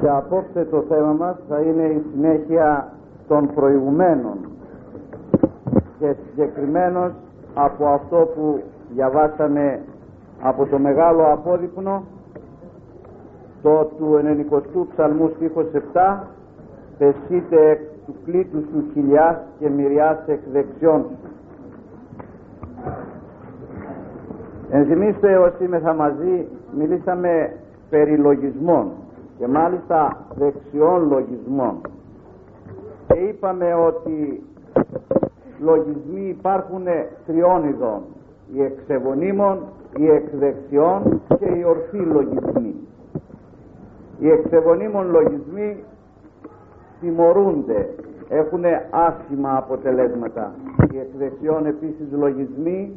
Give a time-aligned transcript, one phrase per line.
[0.00, 2.92] Και απόψε το θέμα μας θα είναι η συνέχεια
[3.28, 4.36] των προηγουμένων
[5.98, 7.12] και συγκεκριμένως
[7.54, 8.62] από αυτό που
[8.94, 9.80] διαβάσαμε
[10.42, 12.02] από το μεγάλο απόδειπνο
[13.62, 16.18] το του 90ου ψαλμού στίχος 7
[16.98, 21.30] πεσείτε εκ του κλήτου σου χιλιάς και μυριάς εκ δεξιών σου.
[24.70, 26.46] Ενθυμίστε όσοι θα μαζί
[26.78, 27.52] μιλήσαμε
[27.90, 28.90] περί λογισμών
[29.40, 31.80] και μάλιστα δεξιών λογισμών.
[33.06, 34.42] Και είπαμε ότι
[35.60, 36.84] λογισμοί υπάρχουν
[37.26, 38.00] τριών ειδών.
[38.54, 39.58] Οι εξεβονίμων,
[39.96, 42.74] οι εξδεξιών και οι ορθοί λογισμοί.
[44.18, 45.84] Οι εξεβονίμων λογισμοί
[47.00, 47.88] τιμωρούνται.
[48.28, 50.54] Έχουν άσχημα αποτελέσματα.
[50.92, 52.92] Οι εξδεξιών επίσης λογισμοί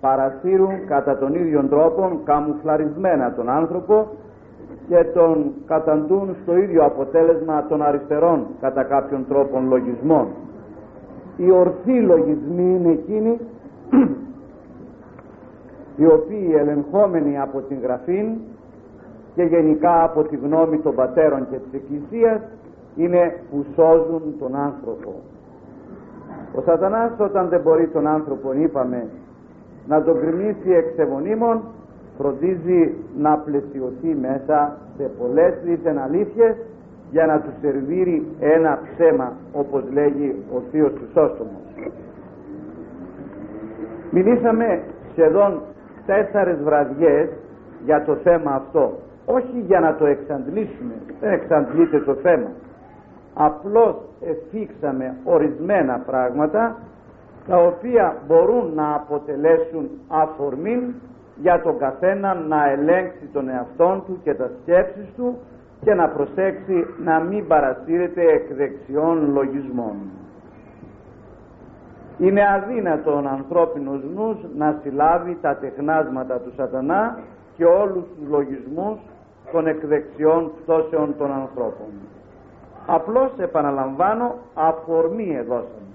[0.00, 4.08] παρασύρουν κατά τον ίδιο τρόπο καμουφλαρισμένα τον άνθρωπο
[4.88, 10.26] και τον καταντούν στο ίδιο αποτέλεσμα των αριστερών κατά κάποιον τρόπο λογισμών.
[11.36, 13.40] Οι ορθοί λογισμοί είναι εκείνοι
[15.96, 18.26] οι οποίοι ελεγχόμενοι από την Γραφήν
[19.34, 22.40] και γενικά από τη γνώμη των πατέρων και της Εκκλησίας
[22.96, 25.14] είναι που σώζουν τον άνθρωπο.
[26.54, 29.08] Ο σατανάς όταν δεν μπορεί τον άνθρωπο είπαμε
[29.88, 31.60] να τον κρυμίσει εξεβονίμων
[32.18, 36.56] φροντίζει να πλαισιωθεί μέσα σε πολλές λίθεν αλήθειες
[37.10, 41.62] για να του σερβίρει ένα ψέμα όπως λέγει ο Θείος Χρυσόστομος.
[44.10, 45.60] Μιλήσαμε σχεδόν
[46.06, 47.28] τέσσερες βραδιές
[47.84, 48.92] για το θέμα αυτό
[49.26, 52.48] όχι για να το εξαντλήσουμε δεν εξαντλείται το θέμα
[53.34, 56.76] απλώς εφήξαμε ορισμένα πράγματα
[57.48, 60.94] τα οποία μπορούν να αποτελέσουν αφορμή
[61.36, 65.38] για τον καθένα να ελέγξει τον εαυτόν του και τα σκέψεις του
[65.84, 69.96] και να προσέξει να μην παρασύρεται εκ δεξιών λογισμών.
[72.18, 77.18] Είναι αδύνατο ο ανθρώπινος νους να συλλάβει τα τεχνάσματα του σατανά
[77.56, 78.98] και όλους τους λογισμούς
[79.52, 81.86] των εκδεξιών πτώσεων των ανθρώπων.
[82.86, 85.85] Απλώς επαναλαμβάνω αφορμή εδώσαμε.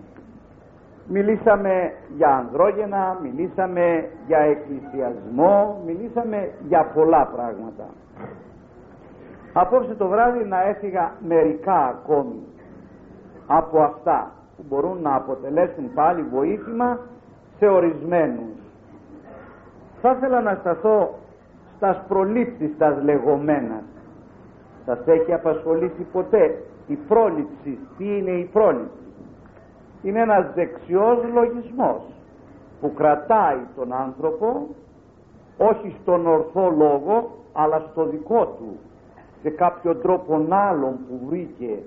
[1.14, 7.86] Μιλήσαμε για ανδρόγενα, μιλήσαμε για εκκλησιασμό, μιλήσαμε για πολλά πράγματα.
[9.54, 12.44] Απόψε το βράδυ να έφυγα μερικά ακόμη
[13.48, 17.00] από αυτά που μπορούν να αποτελέσουν πάλι βοήθημα
[17.58, 18.58] σε ορισμένους.
[20.02, 21.14] Θα ήθελα να σταθώ
[21.78, 23.84] στα προλήψεις τα λεγόμενα.
[24.86, 29.01] Σας έχει απασχολήσει ποτέ η πρόληψη; Τι είναι η πρόληψη;
[30.04, 32.02] Είναι ένας δεξιός λογισμός
[32.82, 34.68] που κρατάει τον άνθρωπο
[35.58, 38.78] όχι στον ορθό λόγο αλλά στο δικό του
[39.42, 41.78] σε κάποιο τρόπο άλλον που βρήκε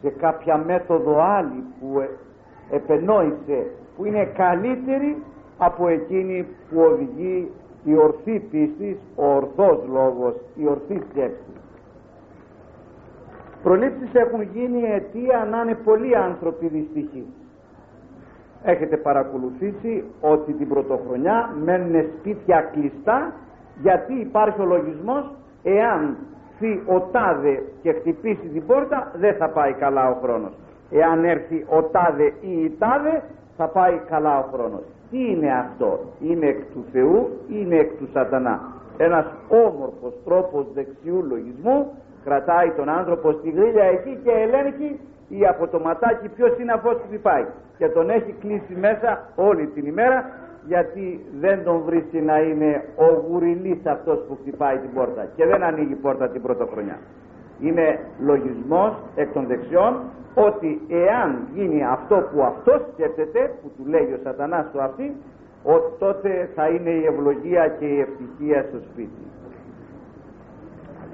[0.00, 2.08] σε κάποια μέθοδο άλλη που ε,
[2.70, 5.22] επενόησε που είναι καλύτερη
[5.58, 7.50] από εκείνη που οδηγεί
[7.84, 11.52] η ορθή πίστη, ο ορθός λόγος, η ορθή σκέψη.
[13.62, 17.26] Προλήψεις έχουν γίνει αιτία να είναι πολλοί άνθρωποι δυστυχοί
[18.64, 23.32] έχετε παρακολουθήσει ότι την πρωτοχρονιά μένουν σπίτια κλειστά
[23.82, 25.30] γιατί υπάρχει ο λογισμός
[25.62, 26.16] εάν
[26.58, 30.52] φύγει ο τάδε και χτυπήσει την πόρτα δεν θα πάει καλά ο χρόνος.
[30.90, 33.22] Εάν έρθει ο τάδε ή η τάδε
[33.56, 34.82] θα πάει καλά ο χρόνος.
[35.10, 38.60] Τι είναι αυτό; Είναι εκ του Θεού ή είναι εκ του σατανά.
[38.96, 41.92] Ένας όμορφος τρόπος δεξιού λογισμού
[42.24, 46.96] κρατάει τον άνθρωπο στη γρίλια εκεί και ελέγχει ή από το ματάκι ποιος είναι αυτός
[46.96, 47.44] που πάει
[47.78, 50.30] και τον έχει κλείσει μέσα όλη την ημέρα
[50.66, 55.62] γιατί δεν τον βρίσκει να είναι ο γουριλής αυτός που χτυπάει την πόρτα και δεν
[55.62, 56.98] ανοίγει η πόρτα την πρωτοχρονιά.
[57.60, 60.00] Είναι λογισμός εκ των δεξιών
[60.34, 65.16] ότι εάν γίνει αυτό που αυτός σκέφτεται που του λέει ο σατανάς του αυτή
[65.62, 69.22] ότι τότε θα είναι η ευλογία και η ευτυχία στο σπίτι.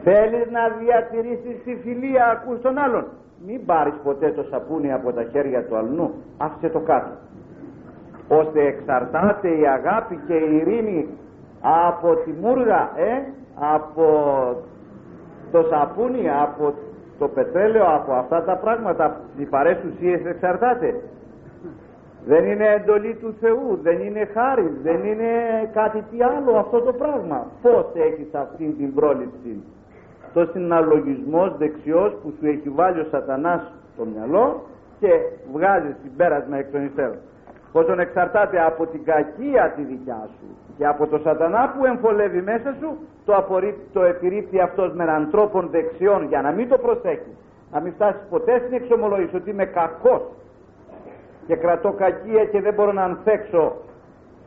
[0.03, 3.04] Θέλεις να διατηρήσεις τη φιλία ακούς τον άλλον
[3.47, 7.10] μην πάρεις ποτέ το σαπούνι από τα χέρια του αλλού άφησε το κάτω.
[8.28, 11.09] Ώστε εξαρτάται η αγάπη και η ειρήνη
[11.60, 13.33] από τη μούργα ε,
[13.75, 14.07] από
[15.53, 16.75] το σαπούνι από
[17.19, 19.21] το πετρέλαιο από αυτά τα πράγματα.
[19.37, 20.95] Οι παρές ουσίες εξαρτάται.
[22.27, 25.31] Δεν είναι εντολή του Θεού δεν είναι χάρη δεν είναι
[25.72, 27.47] κάτι τι άλλο αυτό το πράγμα.
[27.63, 29.63] Πως έχεις αυτή την πρόληψη;
[30.30, 34.62] Αυτός είναι ένα λογισμός δεξιός που σου έχει βάλει ο σατανάς στο μυαλό
[35.00, 35.09] και
[35.53, 37.18] βγάζει συμπέρασμα εκ των υστέρων.
[37.72, 40.47] πόσον εξαρτάται από την κακία τη δικιά σου
[40.77, 45.28] και από το σατανά που εμφολεύει μέσα σου το, απορρίπ, το επιρρύπτει αυτός με έναν
[45.30, 47.36] τρόπο δεξιών για να μην το προσέχεις
[47.72, 50.22] να μην φτάσεις ποτέ στην εξομολόγηση ότι είμαι κακός
[51.47, 53.77] και κρατώ κακία και δεν μπορώ να ανθέξω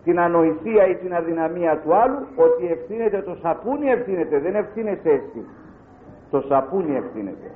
[0.04, 5.46] την ανοησία ή την αδυναμία του άλλου ότι ευθύνεται το σαπούνι ευθύνεται δεν ευθύνεται εσύ
[6.34, 7.50] το σαπούνι ευθύνεται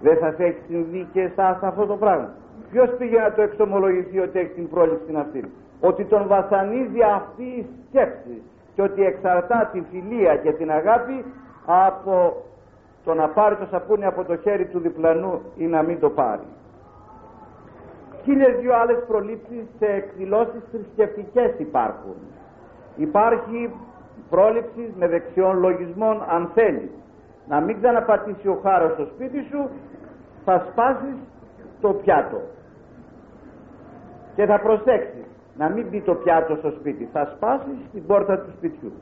[0.00, 2.28] δεν σας έχει συμβεί και εσάς αυτό το πράγμα
[2.70, 5.50] ποιος πήγε να το εξομολογηθεί ότι έχει την πρόληψη αυτή
[5.80, 8.42] ότι τον βασανίζει αυτή η σκέψη
[8.74, 11.24] και ότι εξαρτά τη φιλία και την αγάπη
[11.66, 12.42] από
[13.04, 16.48] το να πάρει το σαπούνι από το χέρι του διπλανού ή να μην το πάρει
[18.26, 22.16] χίλιες δυο άλλες προλήψεις σε εκδηλώσεις θρησκευτικές υπάρχουν.
[22.96, 23.70] Υπάρχει
[24.30, 26.90] πρόληψη με δεξιών λογισμών αν θέλει.
[27.48, 29.70] Να μην ξαναπατήσει ο χάρος στο σπίτι σου,
[30.44, 31.16] θα σπάσεις
[31.80, 32.40] το πιάτο.
[34.34, 35.26] Και θα προσέξεις
[35.56, 38.92] να μην μπει το πιάτο στο σπίτι, θα σπάσεις την πόρτα του σπιτιού.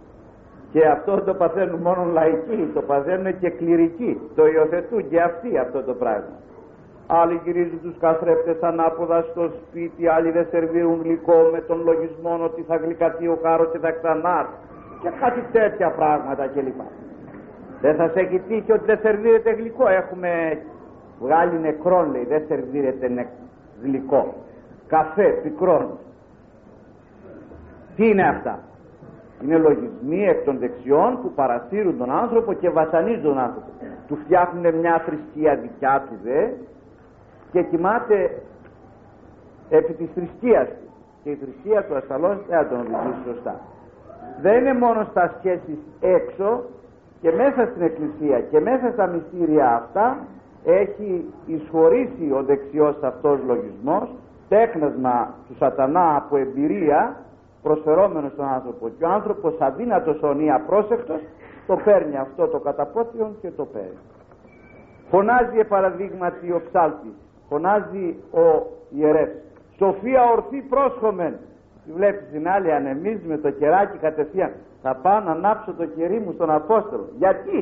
[0.73, 5.83] Και αυτό το παθαίνουν μόνο λαϊκοί, το παθαίνουν και κληρικοί, το υιοθετούν και αυτοί αυτό
[5.83, 6.37] το πράγμα.
[7.07, 12.63] Άλλοι γυρίζουν τους καθρέπτες ανάποδα στο σπίτι, άλλοι δεν σερβίρουν γλυκό με τον λογισμό ότι
[12.63, 14.49] θα γλυκατεί ο χάρος και θα ξανά
[15.03, 16.81] και κάτι τέτοια πράγματα κλπ.
[17.85, 19.89] Δεν θα σε έχει τύχει ότι δεν σερβίρεται γλυκό.
[19.89, 20.59] Έχουμε
[21.21, 23.29] βγάλει νεκρόν λέει, δεν σερβίρεται
[23.83, 24.35] γλυκό.
[24.87, 25.99] Καφέ, πικρόν.
[27.97, 28.59] Τι είναι αυτά;
[29.43, 33.69] Είναι λογισμοί εκ των δεξιών που παρασύρουν τον άνθρωπο και βασανίζουν τον άνθρωπο.
[34.09, 36.49] Του φτιάχνουν μια θρησκεία δικιά τους δε
[37.53, 38.43] και κοιμάται
[39.69, 40.89] επί της θρησκείας του
[41.23, 43.61] και η θρησκεία του ασφαλώς δεν θα τον οδηγήσει σωστά
[44.41, 46.65] δεν είναι μόνο στα σχέσεις έξω
[47.25, 50.19] και μέσα στην εκκλησία και μέσα στα μυστήρια αυτά
[50.65, 54.09] έχει εισχωρήσει ο δεξιός αυτός λογισμός
[54.49, 57.17] τέχνασμα του σατανά από εμπειρία
[57.63, 58.89] προσφερόμενος στον άνθρωπο.
[58.99, 61.21] Και ο άνθρωπος αδύνατος ονεί απρόσεκτος
[61.67, 63.99] το παίρνει αυτό το καταπότιον και το παίρνει.
[65.11, 67.15] Φωνάζει επαραδείγματι ο ψάλτης.
[67.49, 69.37] Φωνάζει ο ιερεύς.
[69.77, 71.35] Σοφία ορθή πρόσχομεν
[71.85, 74.51] τη βλέπεις την άλλη ανεμίζει με το κεράκι κατευθείαν
[74.85, 77.59] θα πάω να ανάψω το κερί μου στον Απόστολο γιατί;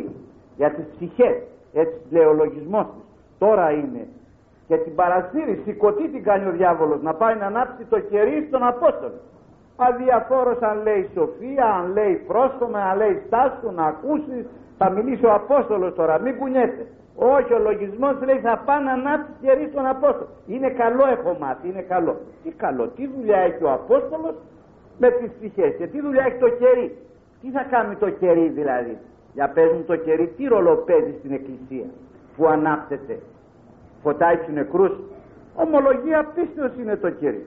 [0.57, 1.37] Για τις ψυχές
[1.73, 3.05] έτσι λέει ο λογισμός της
[3.39, 4.03] τώρα είναι
[4.69, 8.63] και την παρασύρει σηκωτή την κάνει ο διάβολος να πάει να ανάψει το κερί στον
[8.63, 9.19] Απόστολο
[9.77, 14.47] αδιαφόρος αν λέει σοφία αν λέει πρόσχομα αν λέει στάσκο να ακούσει
[14.79, 16.87] θα μιλήσει ο Απόστολος τώρα μην κουνιέται
[17.17, 20.29] όχι, ο λογισμός λέει θα πάνε να ανάψει κερί στον Απόστολο.
[20.47, 22.17] Είναι καλό έχω μάθει, είναι καλό.
[22.43, 24.35] Τι καλό, τι δουλειά έχει ο Απόστολος
[24.99, 26.97] με τις ψυχές και τι δουλειά έχει το κερί.
[27.43, 28.99] Τι θα κάνει το κερί δηλαδή;
[29.35, 31.87] Για παίζουν το κερί, τι ρόλο παίζει στην εκκλησία
[32.37, 33.19] που ανάπτεται;
[34.03, 34.93] Φωτάει τους νεκρούς;
[35.55, 37.47] Ομολογία πίστεως είναι το κερί.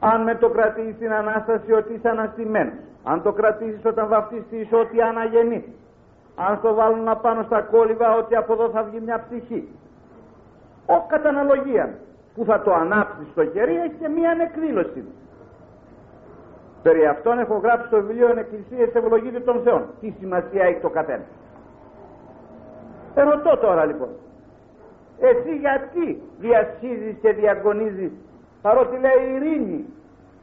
[0.00, 2.74] Αν με το κρατήσει στην Ανάσταση ότι είσαι αναστημένος.
[3.04, 5.64] Αν το κρατήσεις όταν βαφτιστείς ότι αναγεννείς
[6.36, 9.68] αν το βάλουν απάνω στα κόλληβα ότι από εδώ θα βγει μια ψυχή
[10.86, 11.98] ο κατά αναλογία
[12.34, 15.04] που θα το ανάψεις στο χέρι έχεις και μια εκδήλωση
[16.86, 21.24] περί αυτών έχω γράψει στο βιβλίο «Εκκλησίες ευλογείται των Θεών» τι σημασία έχει το καθένα
[23.14, 24.08] ερωτώ τώρα λοιπόν
[25.18, 28.12] εσύ γιατί διασχίζεις και διαγωνίζεις
[28.62, 29.84] παρότι λέει ειρήνη,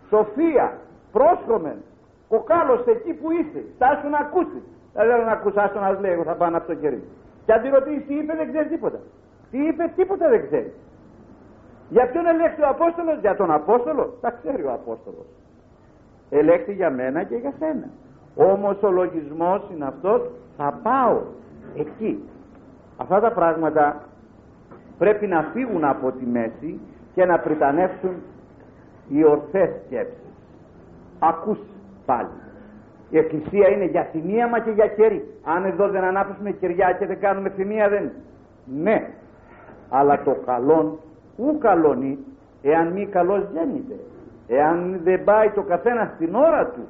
[0.10, 0.78] σοφία,
[1.12, 1.78] πρόσχομεν,
[2.28, 4.64] κοκάλωσε εκεί που είσαι, στάσου να ακούσεις
[4.94, 7.04] δεν θέλω να ακούσω να λέει, εγώ θα πάω από το κερί.
[7.46, 9.00] Και αν τη ρωτήσεις τι είπε, δεν ξέρεις τίποτα.
[9.52, 10.74] Τι είπε, τίποτα δεν ξέρεις.
[11.90, 15.26] Για ποιον ελέγχει ο Απόστολος, για τον Απόστολο, τα ξέρει ο Απόστολος.
[16.34, 17.90] Ελέγχει για μένα και για σένα.
[18.36, 20.22] Όμως ο λογισμός είναι αυτός,
[20.58, 21.22] θα πάω
[21.76, 22.24] εκεί.
[22.98, 24.02] Αυτά τα πράγματα
[24.98, 26.80] πρέπει να φύγουν από τη μέση
[27.14, 28.16] και να πριτανεύσουν
[29.10, 30.18] οι ορθές σκέψεις.
[31.20, 31.58] Ακούς
[32.06, 32.28] πάλι.
[33.10, 35.26] Η εκκλησία είναι για θυμίαμα και για κερί.
[35.44, 38.12] Αν εδώ δεν ανάψουμε κεριά και δεν κάνουμε θυμία δεν
[38.82, 39.10] Ναι,
[39.90, 41.00] αλλά το καλόν
[41.38, 42.18] ου καλώνει
[42.62, 43.96] εάν μη καλός γέννηται.
[44.48, 46.88] Εάν δεν πάει το καθένας στην ώρα του,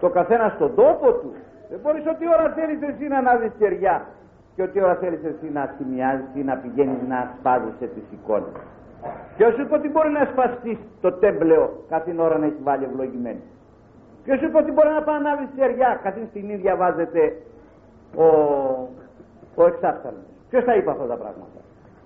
[0.00, 1.32] το καθένας στον τόπο του,
[1.70, 4.06] δεν μπορείς ότι ώρα θέλεις εσύ να ανάβεις κεριά
[4.54, 8.52] και ότι ώρα θέλεις εσύ να θυμιάζεις ή να πηγαίνεις να σπάζεσαι τις εικόνες.
[9.36, 13.42] Ποιος σου είπε ότι μπορεί να σπαστείς το τέμπλεο κάθε ώρα να έχεις βάλει ευλογημένη.
[14.24, 17.36] Ποιο είπε ότι μπορεί να πάει να ανάβεις στεριά, καθήν στιγμή διαβάζεται
[18.16, 18.24] ο,
[19.54, 20.28] ο εξάφθαλμος.
[20.50, 21.60] Ποιος θα είπε αυτά τα πράγματα;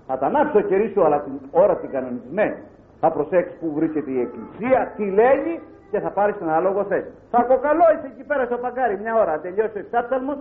[0.06, 2.56] Θα τα ανάψει το κερί σου, αλλά την ώρα την κανονισμένη.
[3.04, 7.11] Θα προσέξεις που βρίσκεται η εκκλησία, τι λέγει και θα πάρεις τον ανάλογο θέση.
[7.30, 10.37] Θα είσαι εκεί πέρα στο παγκάρι μια ώρα, τελειώσει ο εξάφθαλμος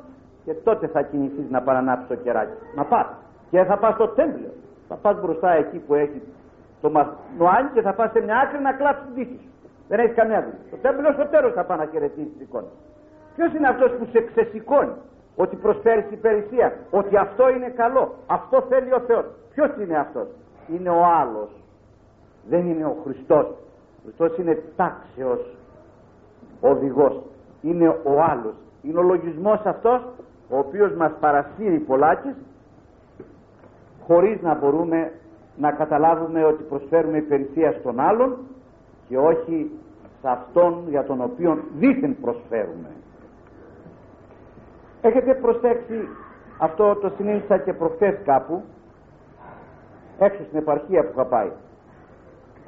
[0.46, 2.58] και τότε θα κινηθείς να παρανάψεις το κεράκι.
[2.76, 3.06] Να πας.
[3.50, 4.54] Και θα πας στο τέμπλιο.
[4.88, 6.22] Θα πας μπροστά εκεί που έχει
[6.82, 9.40] το μανουάλι και θα πας σε μια άκρη να κλάψεις την τύχη
[9.88, 12.72] δεν έχεις καμιά δουλειά το τέμπλο στο τέλος θα πάει να χαιρετήσεις την εικόνα
[13.36, 14.96] ποιος είναι αυτός που σε ξεσηκώνει;
[15.36, 20.28] Ότι προσφέρεις υπηρεσία ότι αυτό είναι καλό αυτό θέλει ο Θεός ποιος είναι αυτός;
[20.68, 21.63] Είναι ο άλλος
[22.50, 25.56] δεν είναι ο Χριστός ο Χριστός είναι τάξεως
[26.62, 27.22] οδηγός
[27.62, 30.02] είναι ο άλλος είναι ο λογισμός αυτός
[30.50, 32.36] ο οποίος μας παρασύρει πολλάκις
[34.08, 35.12] χωρίς να μπορούμε
[35.58, 38.38] να καταλάβουμε ότι προσφέρουμε υπηρεσία στον άλλον
[39.08, 39.72] και όχι
[40.22, 42.90] σε αυτόν για τον οποίο δίθεν προσφέρουμε.
[45.02, 46.08] Έχετε προσέξει
[46.58, 48.64] αυτό το συνήθισα και προχθές κάπου
[50.20, 51.52] έξω στην επαρχία που είχα πάει.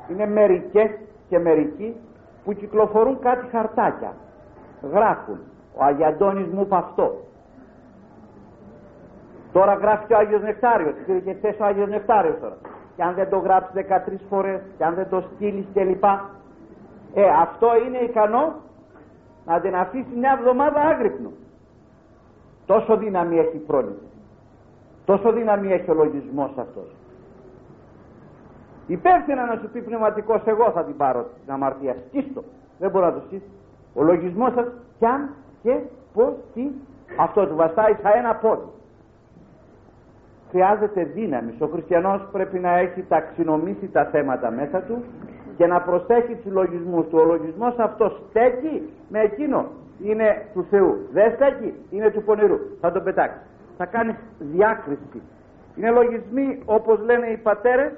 [0.10, 0.90] Είναι μερικές
[1.30, 1.96] και μερικοί
[2.44, 4.14] που κυκλοφορούν κάτι χαρτάκια.
[4.92, 5.40] Γράφουν.
[5.76, 7.26] Ο Αγιαντώνης μου είπε αυτό.
[9.52, 10.96] Τώρα γράφει και ο Άγιος Νεκτάριος.
[11.06, 12.58] Κύριε και χθες ο Άγιος Νεκτάριος τώρα.
[12.96, 16.04] Και αν δεν το γράψει 13 φορές και αν δεν το στείλεις κλπ.
[17.14, 18.54] Ε, αυτό είναι ικανό
[19.46, 21.32] να την αφήσει μια εβδομάδα άγρυπνο.
[22.66, 24.08] Τόσο δύναμη έχει η πρόληψη.
[25.06, 26.96] Τόσο δύναμη έχει ο λογισμός αυτός.
[28.88, 31.96] Υπεύθυνα να σου πει πνευματικός εγώ θα την πάρω την αμαρτία.
[32.08, 32.44] Σκίστο.
[32.80, 33.46] Δεν μπορώ να το σκίσω.
[33.94, 34.66] Ο λογισμός σας
[35.00, 35.30] κι αν
[35.64, 35.78] και
[36.14, 36.68] πως τι
[37.18, 38.70] αυτό του βαστάει σαν ένα πόδι.
[40.50, 41.56] Χρειάζεται δύναμη.
[41.60, 45.04] Ο χριστιανός πρέπει να έχει ταξινομήσει τα θέματα μέσα του
[45.58, 47.18] και να προσέχει τους λογισμούς του.
[47.22, 49.66] Ο λογισμός αυτός στέκει με εκείνο.
[50.04, 51.08] Είναι του Θεού.
[51.12, 52.60] Δεν στέκει, είναι του πονηρού.
[52.82, 53.38] Θα τον πετάξει.
[53.78, 55.22] Θα κάνει διάκριση.
[55.76, 57.92] Είναι λογισμοί όπως λένε οι πατέρες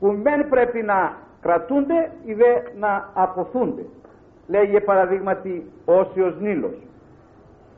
[0.00, 3.84] που μεν πρέπει να κρατούνται ή δε να αποθούνται.
[4.46, 6.76] Λέγει παραδείγματι Όσιος Νίλος.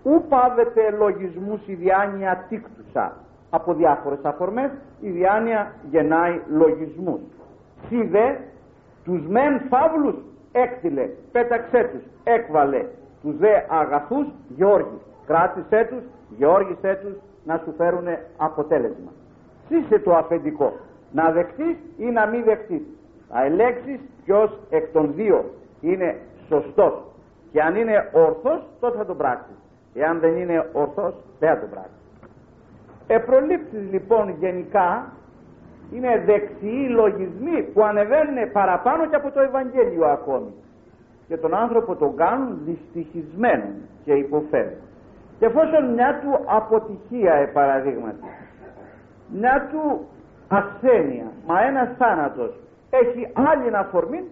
[0.03, 3.13] Ού πάβεται λογισμούς η διάνοια τίκτουσα.
[3.51, 7.21] Από διάφορες αφορμές η διάνοια γεννάει λογισμούς.
[7.89, 8.35] Σι δε
[9.05, 10.15] τους μεν φαύλους
[10.53, 12.85] έκτιλε, πέταξέ τους, έκβαλε
[13.23, 15.01] τους δε αγαθούς Γιώργη.
[15.27, 16.03] Κράτησέ τους,
[16.37, 17.15] Γιώργησέ τους
[17.45, 19.13] να σου φέρουν αποτέλεσμα.
[19.69, 20.73] Σύσε το αφεντικό,
[21.13, 22.83] να δεχτείς ή να μην δεχτείς.
[23.29, 25.45] Θα ελέγξεις ποιος εκ των δύο
[25.81, 26.17] είναι
[26.49, 27.03] σωστός
[27.53, 29.57] και αν είναι ορθός τότε θα τον πράξεις.
[29.95, 31.97] Εάν δεν είναι ορθός δεν θα τον πράξεις.
[33.07, 35.13] Επρολήψεις λοιπόν γενικά
[35.93, 40.55] είναι δεξιοί λογισμοί που ανεβαίνουν παραπάνω και από το Ευαγγέλιο ακόμη
[41.29, 43.65] και τον άνθρωπο τον κάνουν δυστυχισμένο
[44.05, 44.77] και υποφέρει
[45.39, 48.25] και εφόσον μια του αποτυχία επαραδείγματι
[49.29, 50.07] μια του
[50.59, 51.27] ασθένεια.
[51.47, 52.53] Μα ένας θάνατος
[52.91, 54.23] έχει άλλη αφορμή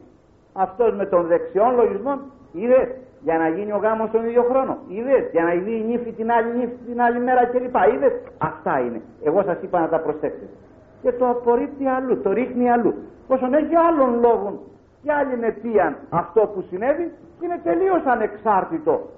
[0.52, 2.20] αυτός με τον δεξιόν λογισμό
[2.52, 2.88] είδες
[3.22, 4.78] για να γίνει ο γάμος τον ίδιο χρόνο.
[4.88, 7.76] Είδες για να δει η νύφη την άλλη νύφη την άλλη μέρα κλπ.
[7.94, 8.12] Είδες.
[8.38, 9.00] Αυτά είναι.
[9.22, 10.54] Εγώ σας είπα να τα προσέξετε.
[11.02, 12.94] Και το απορρίπτει αλλού, το ρίχνει αλλού.
[13.28, 14.58] Όσον έχει άλλων λόγων
[15.02, 17.12] και άλλη αιτία αυτό που συνέβη
[17.42, 19.08] είναι τελείως ανεξάρτητο.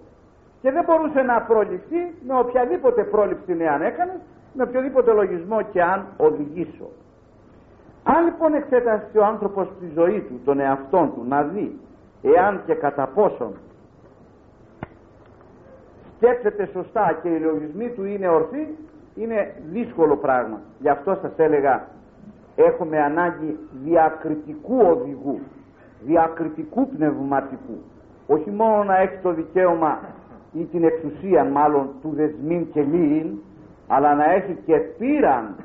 [0.63, 4.21] Και δεν μπορούσε να προληφθεί με οποιαδήποτε πρόληψη εάν έκανε,
[4.53, 6.89] με οποιοδήποτε λογισμό και αν οδηγήσω.
[8.05, 11.79] Αν λοιπόν εξέτασε ο άνθρωπος τη ζωή του, τον εαυτόν του, να δει
[12.23, 13.53] εάν και κατά πόσον
[16.17, 18.77] σκέφτεται σωστά και οι λογισμοί του είναι ορθοί,
[19.15, 20.61] είναι δύσκολο πράγμα.
[20.79, 21.89] Γι' αυτό σας έλεγα
[22.57, 25.41] έχουμε ανάγκη διακριτικού οδηγού,
[26.01, 27.83] διακριτικού πνευματικού.
[28.27, 30.01] Όχι μόνο να έχει το δικαίωμα
[30.53, 33.39] ή την εξουσία μάλλον του δεσμήν και λύην,
[33.95, 35.57] αλλά να έχει και πείραν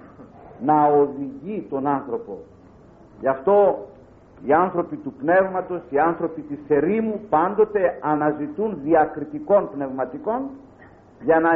[0.60, 2.38] να οδηγεί τον άνθρωπο.
[3.20, 3.88] Γι' αυτό
[4.46, 10.42] οι άνθρωποι του πνεύματος, οι άνθρωποι της ερήμου πάντοτε αναζητούν διακριτικών πνευματικών
[11.22, 11.50] για να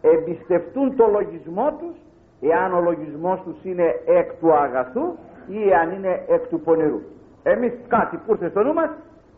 [0.00, 1.96] εμπιστευτούν το λογισμό τους
[2.40, 5.14] εάν ο λογισμός τους είναι εκ του αγαθού
[5.46, 7.00] ή αν είναι εκ του πονηρού.
[7.42, 8.90] Εμείς κάτι που ήρθε στο νου μας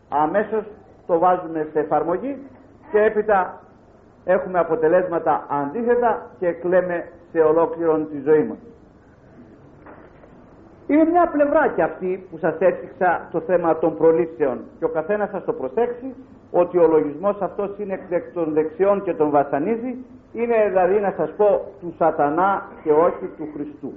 [0.09, 0.63] αμέσως
[1.07, 2.37] το βάζουμε σε εφαρμογή
[2.91, 3.61] και έπειτα
[4.29, 8.57] έχουμε αποτελέσματα αντίθετα και κλαίμε σε ολόκληρον τη ζωή μας.
[10.87, 15.29] Είναι μια πλευρά και αυτή που σας έθιξα το θέμα των προλήψεων και ο καθένας
[15.29, 16.15] θα το προσέξει
[16.51, 21.31] ότι ο λογισμός αυτός είναι εκ των δεξιών και τον βασανίζει είναι δηλαδή να σας
[21.37, 23.93] πω του σατανά και όχι του Χριστού.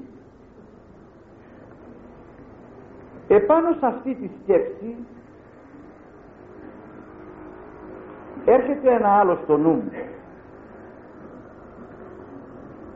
[3.29, 4.97] Επάνω σε αυτή τη σκέψη
[8.45, 9.93] έρχεται ένα άλλο στο νου μου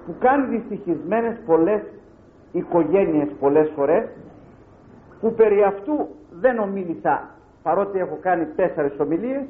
[0.07, 1.83] που κάνει δυστυχισμένες πολλές
[2.53, 4.09] οικογένειες πολλές φορές
[5.21, 7.31] που περί αυτού δεν ομίλησα
[7.63, 9.45] παρότι έχω κάνει τέσσερις ομιλίες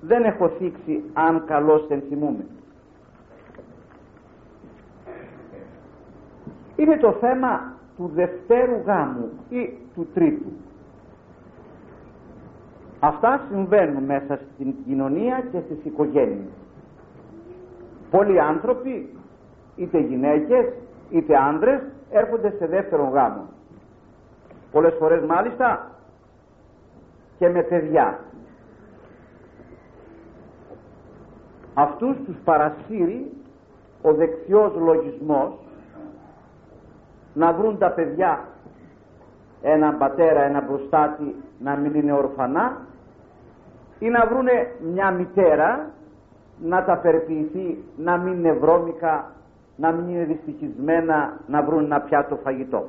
[0.00, 2.44] δεν έχω θίξει αν καλώς ενθυμούμε
[6.76, 10.52] είναι το θέμα του δευτέρου γάμου ή του τρίτου.
[13.00, 16.52] Αυτά συμβαίνουν μέσα στην κοινωνία και στις οικογένειες.
[18.10, 19.08] Πολλοί άνθρωποι,
[19.76, 20.72] είτε γυναίκες,
[21.10, 23.46] είτε άντρες, έρχονται σε δεύτερο γάμο.
[24.72, 25.90] Πολλές φορές μάλιστα
[27.38, 28.18] και με παιδιά.
[31.74, 33.32] Αυτούς τους παρασύρει
[34.02, 35.52] ο δεξιός λογισμός
[37.34, 38.44] να βρουν τα παιδιά
[39.62, 42.76] ένα πατέρα, ένα μπροστάτη να μην είναι ορφανά
[43.98, 45.90] ή να βρούνε μια μητέρα
[46.62, 49.30] να τα περιποιηθεί να μην είναι βρώμικα,
[49.76, 52.88] να μην είναι δυστυχισμένα, να βρουν ένα πιάτο φαγητό.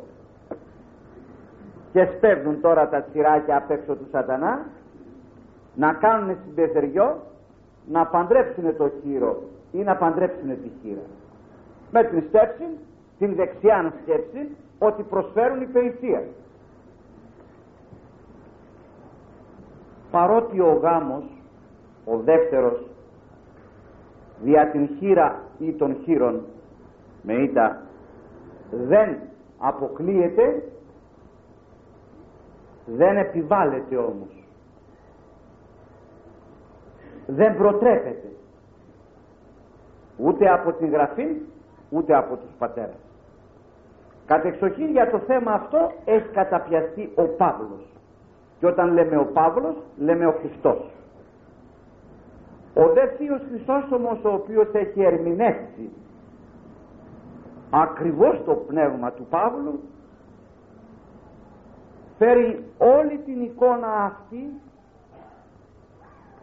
[1.91, 4.65] Και σπέβδουν τώρα τα τσιράκια απ' έξω του σατανά
[5.75, 7.21] να κάνουν συμπεθεριό
[7.87, 11.01] να παντρέψουν το χείρο ή να παντρέψουν τη χείρα.
[11.91, 12.63] Με την σκέψη,
[13.17, 16.23] την δεξιά σκέψη, ότι προσφέρουν υπηρεσία.
[20.11, 21.23] Παρότι ο γάμος,
[22.05, 22.87] ο δεύτερος,
[24.43, 26.41] δια την χείρα ή των χείρων,
[27.25, 27.81] με ήττα,
[28.71, 29.17] δεν
[29.57, 30.63] αποκλείεται,
[32.85, 34.43] δεν επιβάλλεται όμως.
[37.27, 38.27] Δεν προτρέπεται.
[40.17, 41.27] Ούτε από την Γραφή
[41.89, 42.95] ούτε από τους πατέρες.
[44.25, 47.93] Κατ' εξοχή για το θέμα αυτό έχει καταπιαστεί ο Παύλος.
[48.59, 50.91] Και όταν λέμε ο Παύλος λέμε ο Χριστός.
[52.73, 55.89] Ο δε Θείος Χρυσόστομος ο οποίος έχει ερμηνεύσει
[57.81, 59.79] ακριβώς το πνεύμα του Παύλου
[62.17, 64.49] φέρει όλη την εικόνα αυτή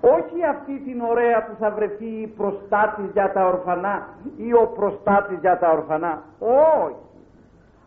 [0.00, 5.38] όχι αυτή την ωραία που θα βρεθεί η προστάτης για τα ορφανά ή ο προστάτης
[5.40, 6.22] για τα ορφανά.
[6.38, 6.96] Όχι.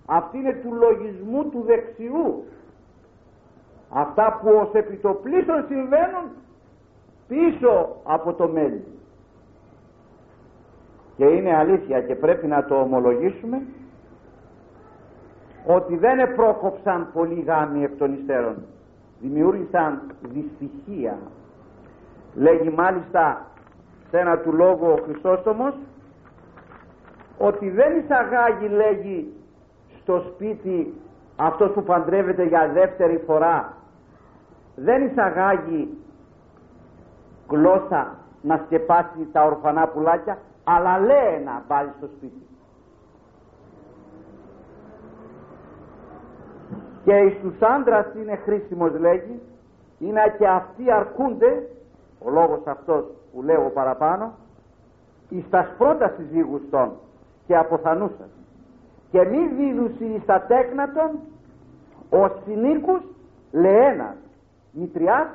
[0.06, 2.44] Αυτή είναι του λογισμού του δεξιού.
[3.90, 6.26] Αυτά που ως επιτοπλίστων συμβαίνουν
[7.28, 8.84] πίσω από το μέλι
[11.16, 13.62] και είναι αλήθεια και πρέπει να το ομολογήσουμε
[15.66, 18.56] ότι δεν επρόκοψαν πολλοί γάμοι εκ των υστέρων.
[19.20, 21.18] Δημιούργησαν δυστυχία.
[22.36, 23.46] Λέγει μάλιστα
[24.10, 25.74] σε ένα του λόγου ο Χρυσόστομος
[27.38, 29.34] ότι δεν εισαγάγει λέγει
[30.02, 30.94] στο σπίτι
[31.36, 33.74] αυτός που παντρεύεται για δεύτερη φορά.
[34.76, 35.98] Δεν εισαγάγει
[37.50, 42.48] γλώσσα να σκεπάσει τα ορφανά πουλάκια αλλά λέει να πάλι στο σπίτι.
[47.04, 49.42] Και στους άντρας είναι χρήσιμος λέγει
[50.00, 51.70] είναι και αυτοί αρκούνται
[52.26, 54.34] ο λόγος αυτός που λέω παραπάνω
[55.30, 56.92] εις τας πρώτας συζύγους των
[57.48, 58.30] και αποθανούσαν
[59.12, 61.10] και μη δίδουσι εις τα τέκνατον
[62.10, 63.02] ο συνήκους
[63.52, 64.16] λεένα
[64.72, 65.28] μητριάς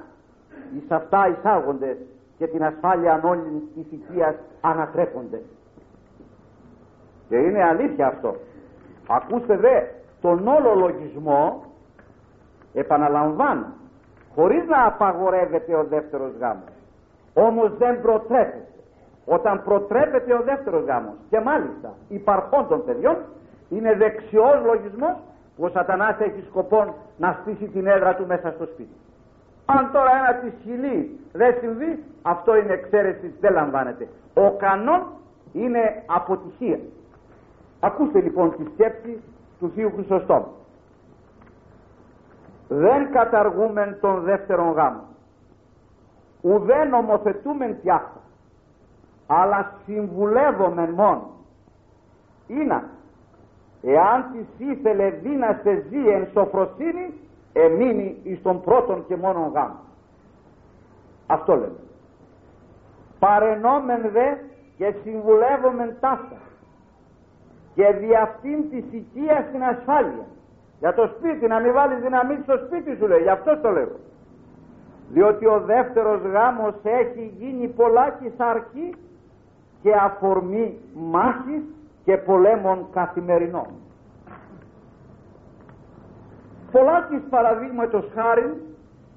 [0.76, 1.96] εις αυτά εισάγονται
[2.40, 5.40] και την ασφάλεια όλη της οικίας ανατρέπονται.
[7.28, 8.34] Και είναι αλήθεια αυτό.
[9.08, 9.82] Ακούστε δε
[10.20, 11.64] τον όλο λογισμό
[12.72, 13.66] επαναλαμβάνω
[14.34, 16.72] χωρίς να απαγορεύεται ο δεύτερος γάμος.
[17.34, 18.68] Όμως δεν προτρέπεται.
[19.24, 23.16] Όταν προτρέπεται ο δεύτερος γάμος και μάλιστα υπαρχών των παιδιών
[23.68, 25.16] είναι δεξιός λογισμός
[25.56, 28.96] που ο σατανάς έχει σκοπό να στήσει την έδρα του μέσα στο σπίτι
[29.78, 34.08] αν τώρα ένα της χιλή δεν συμβεί αυτό είναι εξαίρεση δεν λαμβάνεται.
[34.34, 35.02] Ο κανόν
[35.52, 36.78] είναι αποτυχία.
[37.80, 39.22] Ακούστε λοιπόν τη σκέψη
[39.58, 40.52] του Θείου Χρυσοστόμου.
[42.68, 45.02] Δεν καταργούμε τον δεύτερον γάμο.
[46.40, 48.20] Ουδέ νομοθετούμεν αυτά
[49.32, 51.30] αλλά συμβουλεύομεν μόνο
[52.46, 52.82] είναι
[53.82, 57.12] εάν της ήθελε δύναστε ζει εν σοφροσύνης
[57.52, 59.80] εμείνει εις τον πρώτον και μόνον γάμο.
[61.26, 61.78] Αυτό λέμε.
[63.18, 64.34] Παρενόμεν δε
[64.76, 66.36] και συμβουλεύομεν ταύτα
[67.74, 70.26] και δι' αυτήν της οικίας στην ασφάλεια.
[70.78, 73.22] Για το σπίτι να μην βάλεις δυναμή στο σπίτι σου λέει.
[73.22, 73.96] Γι' αυτό το λέω.
[75.08, 78.94] Διότι ο δεύτερος γάμος έχει γίνει πολλάκι σαρκή
[79.82, 81.62] και αφορμή μάχης
[82.04, 83.66] και πολέμων καθημερινών.
[86.72, 88.62] Πολλάκις παραδείγματος χάρη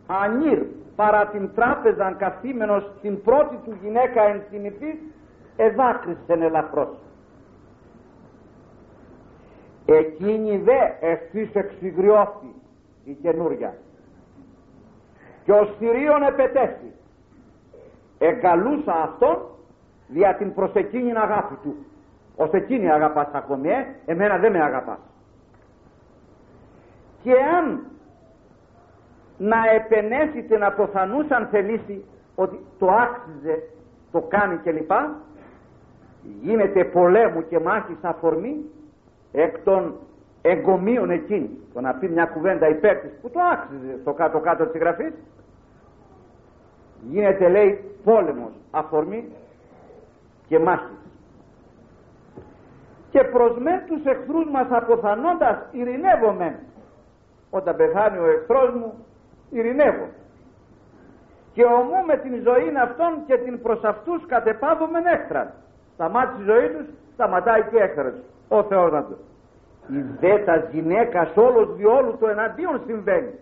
[0.08, 0.64] ανήρ
[0.96, 4.96] παρά την τράπεζα καθήμενος την πρώτη του γυναίκα ενσυνηθής
[5.56, 6.90] εδάκρυσεν ελαφρώς.
[9.86, 12.54] Εκείνη δε ευθύς εξηγριώθη
[13.04, 13.74] η καινούρια
[15.44, 16.94] και ο Συρίων επετέστη
[18.18, 19.38] εγκαλούσα αυτόν
[20.08, 21.76] δια την προσεκίνην αγάπη του.
[22.36, 25.00] Ως εκείνη αγαπάς ακόμη ε, εμένα δεν με αγαπάς
[27.24, 27.86] και αν
[29.38, 32.06] να επενέσει να αποθανούσαν θελήσει
[32.36, 33.64] ότι το άξιζε
[34.12, 34.92] το κάνει κλπ
[36.42, 38.66] γίνεται πολέμου και μάχης αφορμή
[39.32, 39.96] εκ των
[40.42, 41.50] εγκομείων εκείνη.
[41.74, 45.14] Το να πει μια κουβέντα υπέρ της που το άξιζε στο κάτω κάτω της γραφής
[47.10, 49.32] γίνεται λέει πόλεμος αφορμή
[50.48, 50.98] και μάχης.
[53.10, 56.60] Και προς με τους εχθρούς μας αποθανώντας ειρηνεύομαι
[57.58, 59.06] όταν πεθάνει ο εχθρός μου
[59.50, 60.08] ειρηνεύω.
[61.54, 65.54] Και ομού με την ζωή αυτών και την προς αυτούς κατεπάβομεν έξτρα
[65.94, 68.14] σταμάτησε η ζωή τους σταματάει και έξτρα
[68.48, 69.18] ο Θεός να του
[69.88, 73.34] η δέτα γυναίκας όλος διόλου το εναντίον συμβαίνει.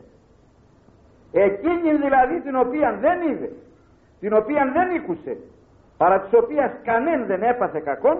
[1.31, 3.49] Εκείνη δηλαδή την οποία δεν είδε
[4.19, 5.37] την οποία δεν ήκουσε
[5.97, 8.17] παρά της οποίας κανέν δεν έπαθε κακόν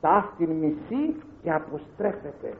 [0.00, 2.52] τα αυτήν μισή και αποστρέφεται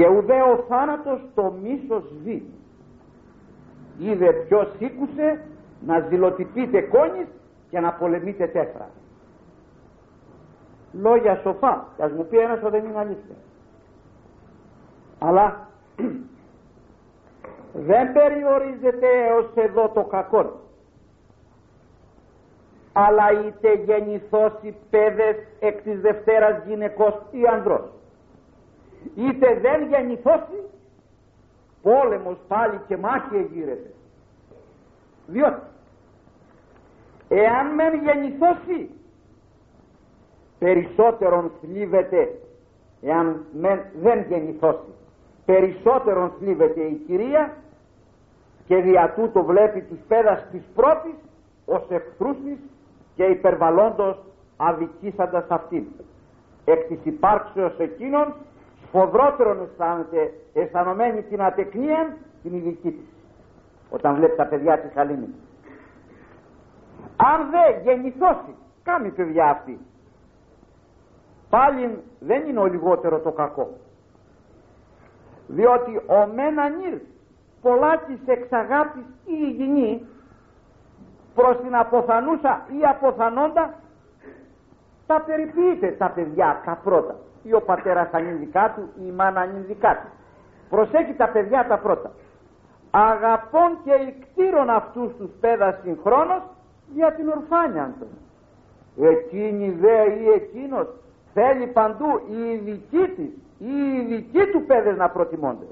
[0.00, 2.42] και ουδέ ο θάνατος το μίσος ζει.
[3.98, 5.40] Είδε ποιος ήκουσε
[5.86, 7.26] να ζηλοτυπείτε κόνης
[7.70, 8.88] και να πολεμείτε τέφρα.
[10.92, 11.86] Λόγια σοφά.
[11.96, 13.38] Και ας μου πει ένας ότι δεν είναι αλήθειας.
[15.18, 15.68] Αλλά
[17.88, 20.60] δεν περιορίζεται έως εδώ το κακό
[22.92, 27.99] αλλά είτε γεννηθώσει παιδες εκ της Δευτέρας γυναικός ή ανδρός
[29.14, 30.62] είτε δεν γεννηθώσει
[31.82, 33.92] πόλεμος πάλι και μάχη εγείρεται.
[35.26, 35.60] Διότι
[37.28, 38.90] εάν μεν γεννηθώσει
[40.58, 42.38] περισσότερον θλίβεται
[43.02, 44.94] εάν μεν δεν γεννηθώσει
[45.44, 47.56] περισσότερον θλίβεται η κυρία
[48.66, 51.14] και δια τούτο βλέπει τους πέδας της πρώτης
[51.64, 52.58] ως εχθρούς της
[53.14, 54.18] και υπερβαλλόντος
[54.56, 55.84] αδικήσαντας αυτήν.
[56.64, 58.34] Εκ της υπάρξεως εκείνων
[58.90, 63.08] σφοδρότερον αισθάνεται αισθανωμένη την ατεκνία την ειδική της.
[63.90, 65.34] Όταν βλέπει τα παιδιά της χαλίνη
[67.16, 69.78] αν δεν γεννηθώσει κάνει παιδιά αυτή.
[71.50, 73.76] Πάλι δεν είναι ο λιγότερο το κακό.
[75.46, 76.98] Διότι ο μεν ανήρ
[77.62, 80.06] πολλά της εξαγάπης ή υγιεινή
[81.34, 83.74] προς την αποθανούσα ή αποθανόντα
[85.10, 89.92] τα περιποιείται τα παιδιά τα πρώτα ή ο πατέρας ανήνδικα του ή η μάνα ανήνδικα
[90.00, 90.08] του
[90.70, 92.10] προσέχει τα παιδιά τα πρώτα.
[92.90, 96.42] Αγαπών και ικτήρων αυτούς τους πέδας συγχρόνως
[96.94, 98.06] για την ορφάνια του.
[99.04, 100.86] Εκείνη δε ή εκείνος
[101.34, 105.66] θέλει παντού η ειδική της ή οι ειδικοί του παιδες να προτιμώνται.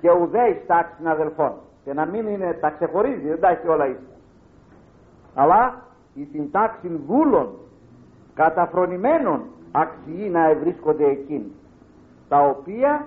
[0.00, 1.52] Και ουδέ εις τάξην αδελφών
[1.84, 4.12] και να μην είναι τα ξεχωρίζει δεν τα έχει όλα ίσα
[5.34, 5.82] αλλά
[6.14, 7.48] η την τάξη δούλων
[8.34, 9.42] καταφρονημένων
[9.72, 11.52] αξιεί να ευρίσκονται εκείνοι
[12.28, 13.06] τα οποία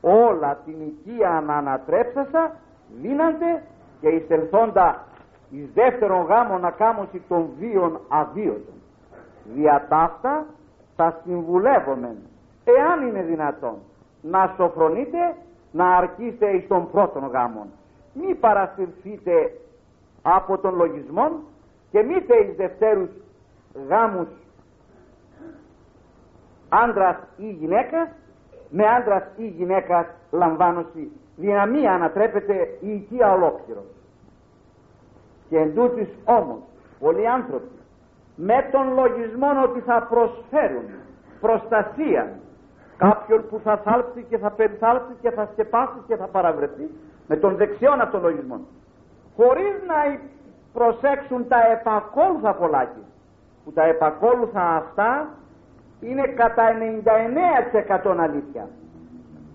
[0.00, 2.52] όλα την οικία να ανατρέψασα
[3.00, 3.62] δίνανται
[4.00, 5.04] και εισελθόντα
[5.50, 8.74] εις δεύτερον γάμο να κάμωση των βίων αβίωτων.
[9.54, 10.46] Δια ταύτα
[10.96, 12.16] θα συμβουλεύομεν
[12.64, 13.76] εάν είναι δυνατόν
[14.22, 15.34] να σοφρονείτε
[15.72, 17.66] να αρκείστε εις των πρώτων γάμων
[18.12, 19.52] μη παρασυρθείτε
[20.22, 21.32] από τον λογισμόν
[21.90, 23.08] και μη εις δευτέρους
[23.88, 24.28] γάμους
[26.68, 28.08] άντρας ή γυναίκας
[28.70, 31.12] με άντρας ή γυναίκας λαμβάνωση.
[31.36, 33.84] Δυναμία ανατρέπεται η οικία ολόκληρο.
[35.48, 36.58] Και εν τούτης όμως
[36.98, 37.76] πολλοί άνθρωποι
[38.36, 40.84] με τον λογισμό ότι θα προσφέρουν
[41.40, 42.38] προστασία
[42.96, 46.90] κάποιον που θα θάλψει και θα περιθάλψει και θα σκεπάσει και θα παραβρεθεί
[47.26, 48.60] με τον δεξιόν από τον λογισμό
[49.36, 50.20] χωρίς να
[50.72, 53.04] προσέξουν τα επακόλουθα πολλάκι
[53.64, 55.28] που τα επακόλουθα αυτά
[56.06, 56.62] είναι κατά
[58.04, 58.68] 99% αλήθεια.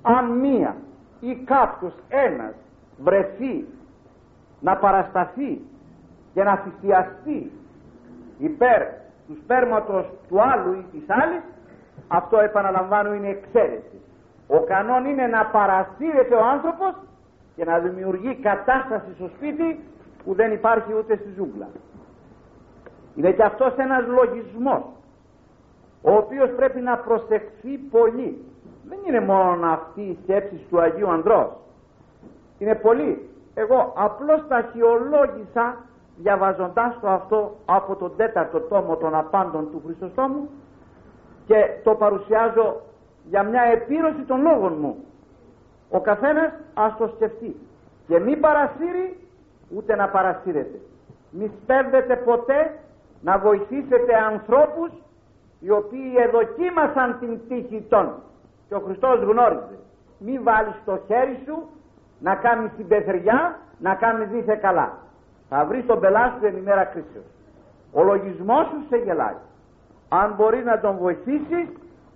[0.02, 0.76] Αν μία
[1.20, 2.54] ή κάποιος ένας
[2.98, 3.66] βρεθεί
[4.60, 5.62] να παρασταθεί
[6.34, 7.52] και να θυσιαστεί
[8.38, 8.82] υπέρ
[9.28, 11.42] του σπέρματος του άλλου ή της άλλης
[12.08, 14.02] αυτό επαναλαμβάνω είναι εξαίρεση.
[14.48, 16.94] Ο κανόν είναι να παρασύρεται ο άνθρωπος
[17.56, 19.80] και να δημιουργεί κατάσταση στο σπίτι
[20.24, 21.68] που δεν υπάρχει ούτε στη ζούγκλα.
[23.16, 24.84] Είναι και αυτός ένας λογισμός
[26.02, 28.46] ο οποίος πρέπει να προσεχθεί πολύ.
[28.90, 31.52] Δεν είναι μόνο αυτή η σκέψη του Αγίου Ανδρός.
[32.58, 33.30] Είναι πολύ.
[33.54, 35.78] Εγώ απλώς τα αρχαιολόγησα
[36.18, 40.50] διαβαζοντάς το αυτό από τον τέταρτο τόμο των απάντων του Χριστοστόμου
[41.46, 42.82] και το παρουσιάζω
[43.30, 44.96] για μια επίρρωση των λόγων μου.
[45.90, 47.56] Ο καθένας ας το σκεφτεί
[48.08, 49.28] και μη παρασύρει
[49.76, 50.80] ούτε να παρασύρετε
[51.32, 52.80] μη σπέβδετε ποτέ
[53.22, 54.92] να βοηθήσετε ανθρώπους
[55.62, 58.14] οι οποίοι εδοκίμασαν την τύχη των.
[58.68, 59.78] Και ο Χριστός γνώριζε
[60.18, 61.56] μη βάλεις το χέρι σου
[62.20, 64.98] να κάνει την πεθριά να κάνει δίθε καλά.
[65.50, 67.26] Θα βρεις τον πελάτη σου εν ημέρα κρίσεως
[67.94, 69.36] ο λογισμός σου σε γελάει.
[70.10, 71.68] Αν μπορείς να τον βοηθήσεις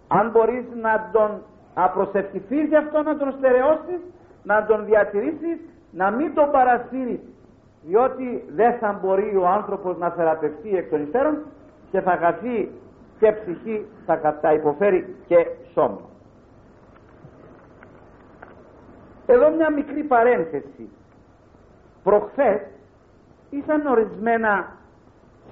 [0.08, 1.41] αν μπορείς να τον
[1.73, 3.99] απροσευχηθείς γι' αυτό να τον στερεώσεις
[4.43, 5.60] να τον διατηρήσεις
[5.91, 7.19] να μην τον παρασύρεις
[7.81, 11.38] διότι δεν θα μπορεί ο άνθρωπος να θεραπευτεί εκ των υστέρων
[11.91, 12.71] και θα χαθεί
[13.19, 16.01] και ψυχή θα κατά υποφέρει και σώμα.
[19.25, 20.89] Εδώ μια μικρή παρένθεση.
[22.04, 22.62] Προχθές
[23.49, 24.67] ήσαν ορισμένα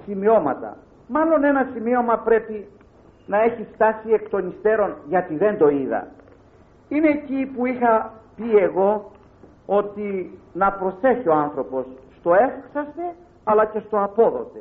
[0.04, 0.76] σημειώματα.
[1.06, 2.68] Μάλλον ένα σημείωμα πρέπει
[3.26, 6.06] να έχει φτάσει εκ των υστέρων γιατί δεν το είδα.
[6.88, 9.10] Είναι εκεί που είχα πει εγώ
[9.66, 11.86] ότι να προσέχει ο άνθρωπος
[12.18, 14.58] στο έξαστε αλλά και στο απόδοτε.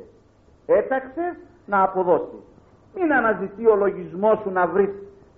[0.65, 1.35] Έταξες
[1.65, 2.52] να αποδώσεις.
[2.95, 4.89] Μην αναζητεί ο λογισμός σου να βρεις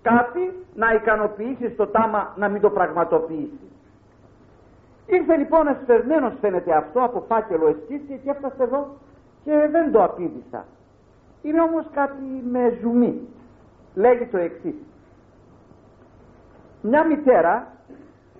[0.01, 3.59] κάτι να ικανοποιήσεις το τάμα να μην το πραγματοποιήσεις.
[5.05, 8.87] Ήρθε λοιπόν εσφερμένος φαίνεται αυτό από φάκελο εσκίση και έφτασε εδώ
[9.43, 10.65] και δεν το απίδησα.
[11.41, 13.21] Είναι όμως κάτι με ζουμί.
[13.95, 14.75] Λέγει το εξής.
[16.81, 17.67] Μια μητέρα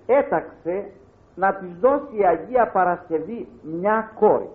[0.06, 0.91] έταξε
[1.36, 4.49] να της δώσει η Αγία Παρασκευή μια κόρη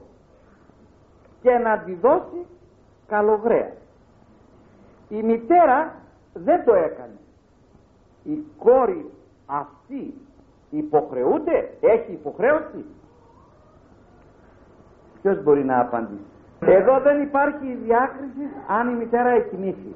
[1.43, 2.47] και να τη δώσει
[3.07, 3.73] καλογραία.
[5.11, 5.95] Η μητέρα
[6.35, 7.19] δεν το έκανε.
[8.23, 9.11] Η κόρη
[9.47, 10.15] αυτή
[10.71, 12.85] υποχρεούται, έχει υποχρέωση.
[15.23, 16.25] Ποιος μπορεί να απαντήσει;
[16.61, 19.95] Εδώ δεν υπάρχει διάκριση αν η μητέρα εκοιμήθη.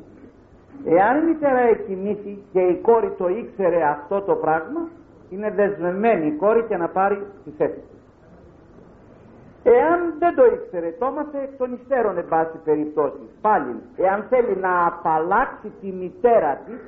[0.85, 4.88] Εάν η μητέρα εκοιμήθη και η κόρη το ήξερε αυτό το πράγμα,
[5.31, 7.93] είναι δεσμευμένη η κόρη και να πάρει τη θέση της.
[9.66, 13.24] Εάν δεν το ήξερε, το έμαθε εκ των υστέρων εν πάση περιπτώσει.
[13.40, 16.81] Πάλι, εάν θέλει να απαλλάξει τη μητέρα της,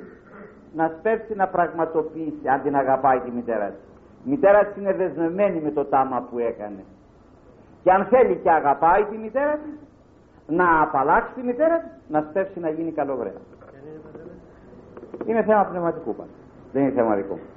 [0.74, 3.84] να σπεύσει να πραγματοποιήσει, αν την αγαπάει τη μητέρα της.
[4.24, 6.84] Η μητέρα της είναι δεσμευμένη με το τάμα που έκανε.
[7.82, 9.74] Και αν θέλει και αγαπάει τη μητέρα της,
[10.46, 13.40] να απαλλάξει τη μητέρα της, να σπεύσει να γίνει καλοβρέα.
[15.24, 16.30] Είναι θέμα πνευματικού πάντα.
[16.72, 17.48] Δεν είναι θέμα δικό μου.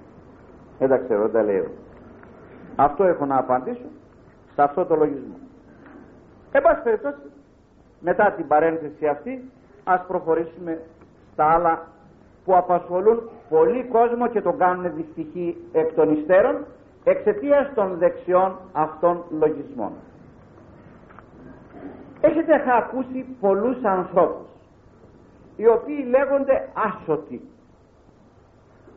[0.80, 1.66] Δεν τα ξέρω, δεν τα λέω.
[2.76, 3.86] Αυτό έχω να απαντήσω
[4.60, 5.38] σε αυτό το λογισμό.
[6.52, 7.32] Εν πάση περιπτώσει,
[8.00, 9.52] μετά την παρένθεση αυτή,
[9.84, 10.82] ας προχωρήσουμε
[11.34, 11.88] στα άλλα
[12.46, 16.66] που απασχολούν πολύ κόσμο και τον κάνουν δυστυχή εκ των υστέρων
[17.04, 19.92] εξαιτίας των δεξιών αυτών λογισμών.
[22.22, 24.48] Έχετε ακούσει πολλούς ανθρώπους
[25.56, 27.42] οι οποίοι λέγονται άσωτοι.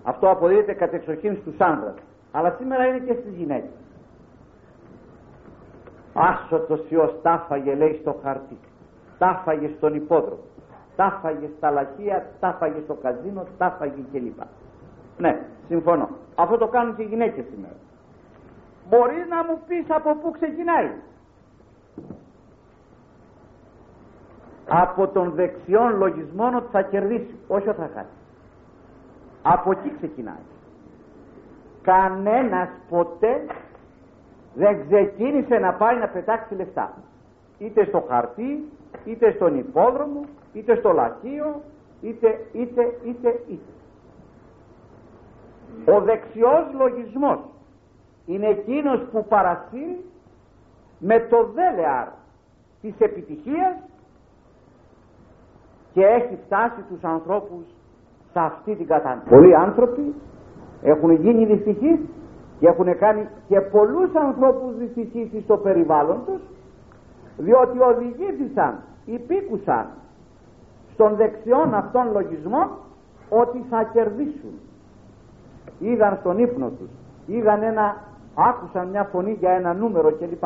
[0.02, 1.94] Αυτό αποδίδεται κατεξοχήν στους άνδρες,
[2.32, 3.81] αλλά σήμερα είναι και στις γυναίκες.
[6.14, 8.58] Άσωτος Υιός τάφαγε λέει στο χαρτί,
[9.18, 10.42] τάφαγε στον υπόδρομο,
[10.96, 14.40] τάφαγε στα λαχεία, τάφαγε στο καζίνο, τάφαγε κλπ.
[15.18, 16.08] Ναι, συμφωνώ.
[16.34, 17.74] Αυτό το κάνουν και οι γυναίκες σήμερα.
[18.88, 20.90] Μπορεί να μου πεις από πού ξεκινάει.
[24.68, 28.16] Από τον δεξιόν λογισμόν ότι θα κερδίσει, όχι ότι θα χάσει.
[29.42, 30.44] Από εκεί ξεκινάει.
[31.82, 33.46] Κανένας ποτέ
[34.54, 36.92] δεν ξεκίνησε να πάει να πετάξει λεφτά.
[37.58, 38.68] Είτε στο χαρτί,
[39.04, 41.60] είτε στον υπόδρομο, είτε στο λαχείο,
[42.00, 43.72] είτε, είτε, είτε, είτε.
[45.92, 47.38] Ο δεξιός λογισμός
[48.26, 50.04] είναι εκείνος που παρασύρει
[50.98, 52.08] με το δέλεαρ
[52.80, 53.74] της επιτυχίας
[55.92, 57.64] και έχει φτάσει τους ανθρώπους
[58.32, 59.28] σε αυτή την κατάσταση.
[59.28, 60.14] Πολλοί άνθρωποι
[60.82, 61.98] έχουν γίνει δυστυχείς
[62.62, 66.40] και έχουν κάνει και πολλούς ανθρώπους δυστυχείς στο περιβάλλον τους
[67.36, 69.86] διότι οδηγήθησαν, υπήκουσαν
[70.92, 72.70] στον δεξιόν αυτών λογισμό
[73.28, 74.54] ότι θα κερδίσουν.
[75.78, 76.90] Είδαν στον ύπνο τους,
[77.26, 77.96] είδαν ένα,
[78.34, 80.44] άκουσαν μια φωνή για ένα νούμερο κλπ.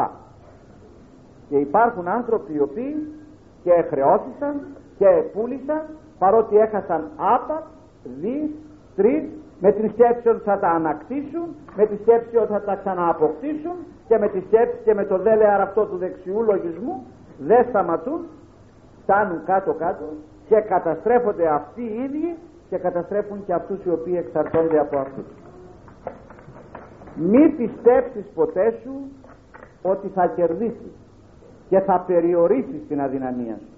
[1.48, 3.12] Και υπάρχουν άνθρωποι οι οποίοι
[3.62, 4.60] και χρεώθησαν
[4.98, 5.82] και πούλησαν
[6.18, 7.62] παρότι έχασαν άπα,
[8.20, 8.50] δις,
[8.96, 9.24] τρεις
[9.60, 13.76] με τη σκέψη ότι θα τα ανακτήσουν, με τη σκέψη ότι θα τα ξανααποκτήσουν
[14.08, 17.06] και με τη σκέψη και με το δέλεαρ αυτό του δεξιού λογισμού
[17.38, 18.20] δεν σταματούν,
[19.02, 20.04] φτάνουν κάτω-κάτω
[20.48, 22.36] και καταστρέφονται αυτοί οι ίδιοι
[22.68, 25.24] και καταστρέφουν και αυτούς οι οποίοι εξαρτώνται από αυτούς.
[27.16, 28.92] Μη πιστέψεις ποτέ σου
[29.82, 30.92] ότι θα κερδίσεις
[31.68, 33.74] και θα περιορίσεις την αδυναμία σου.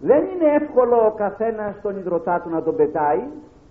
[0.00, 3.22] Δεν είναι εύκολο ο καθένας τον υδροτά του να τον πετάει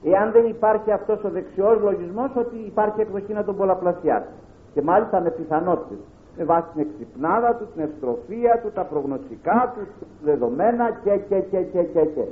[0.04, 4.34] εάν δεν υπάρχει αυτός ο δεξιός λογισμός ότι υπάρχει εκδοχή να τον πολλαπλασιάσει
[4.74, 5.98] και μάλιστα με πιθανότητες
[6.38, 11.62] με βάση την εξυπνάδα του, την ευστροφία του, τα προγνωστικά του, δεδομένα και και και
[11.62, 12.26] και και και.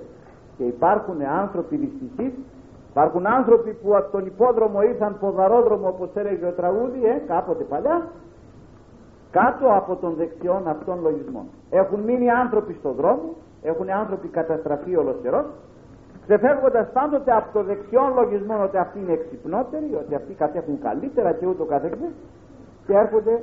[0.58, 2.34] Και υπάρχουν άνθρωποι δυστυχείς
[2.96, 8.08] Υπάρχουν άνθρωποι που από τον υπόδρομο ήρθαν ποδαρόδρομο όπως έλεγε ο τραγούδι ε, κάποτε παλιά
[9.32, 11.46] κάτω από τον δεξιόν αυτών λογισμών.
[11.70, 15.46] Έχουν μείνει άνθρωποι στον δρόμο, έχουν άνθρωποι καταστραφεί ολοστερός
[16.26, 21.46] ξεφεύγοντας πάντοτε από το δεξιόν λογισμό ότι αυτοί είναι εξυπνότεροι, ότι αυτοί κατέχουν καλύτερα και
[21.46, 22.14] ούτω καθεξής
[22.86, 23.42] και έρχονται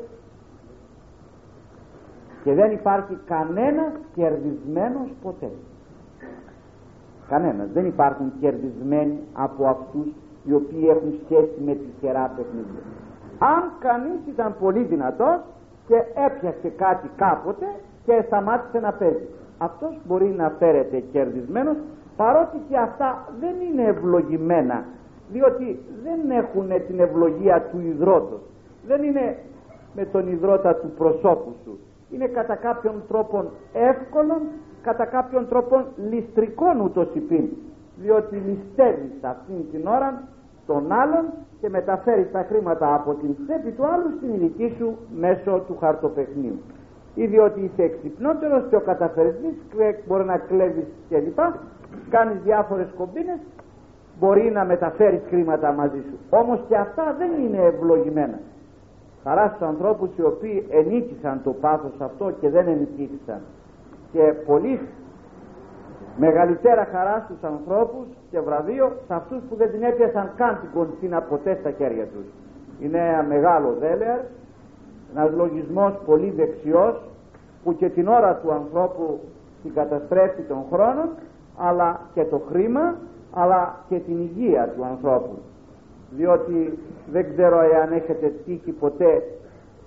[2.45, 5.51] και δεν υπάρχει κανένας κερδισμένος ποτέ.
[7.29, 7.69] Κανένας.
[7.73, 10.07] Δεν υπάρχουν κερδισμένοι από αυτούς
[10.45, 12.83] οι οποίοι έχουν σχέση με τη χερά παιχνίδια.
[13.39, 15.41] Αν κανείς ήταν πολύ δυνατός
[15.87, 17.67] και έπιασε κάτι κάποτε
[18.05, 19.29] και σταμάτησε να παίζει.
[19.59, 21.77] Αυτός μπορεί να φέρεται κερδισμένος
[22.17, 24.85] παρότι και αυτά δεν είναι ευλογημένα
[25.33, 28.41] διότι δεν έχουν την ευλογία του υδρότος.
[28.87, 29.37] Δεν είναι
[29.95, 31.79] με τον υδρότα του προσώπου σου.
[32.11, 34.41] Είναι κατά κάποιον τρόπον εύκολον
[34.83, 37.49] κατά κάποιον τρόπον ληστρικών ούτως υπήν.
[37.97, 40.23] Διότι ληστεύεις αυτήν την ώρα
[40.67, 41.25] τον άλλον
[41.61, 46.61] και μεταφέρεις τα χρήματα από την τσέπη του άλλου στην ηλική σου μέσω του χαρτοπαιχνίου.
[47.15, 49.55] Ή διότι είσαι εξυπνότερος και ο καταφερνής
[50.07, 51.39] μπορεί να κλέβεις κλπ
[52.11, 53.39] κάνεις διάφορες κομπίνες
[54.19, 56.19] μπορεί να μεταφέρεις χρήματα μαζί σου.
[56.31, 58.39] Όμως και αυτά δεν είναι ευλογημένα.
[59.25, 63.41] Χαράς στους ανθρώπους οι οποίοι ενίκησαν το πάθος αυτό και δεν ενικήθησαν.
[64.13, 64.81] Και πολύ
[66.17, 71.21] μεγαλύτερα χαράς στους ανθρώπους και βραβείο σε αυτούς που δεν την έπιασαν καν την κοντσίνα
[71.21, 72.27] ποτέ στα χέρια τους.
[72.81, 74.19] Είναι ένα μεγάλο δέλεαρ
[75.17, 77.01] ένας λογισμός πολύ δεξιός
[77.65, 79.21] που και την ώρα του ανθρώπου
[79.63, 81.09] την καταστρέφει τον χρόνο
[81.57, 82.95] αλλά και το χρήμα
[83.33, 85.39] αλλά και την υγεία του ανθρώπου.
[86.11, 86.79] Διότι
[87.13, 89.23] δεν ξέρω εάν έχετε τύχει ποτέ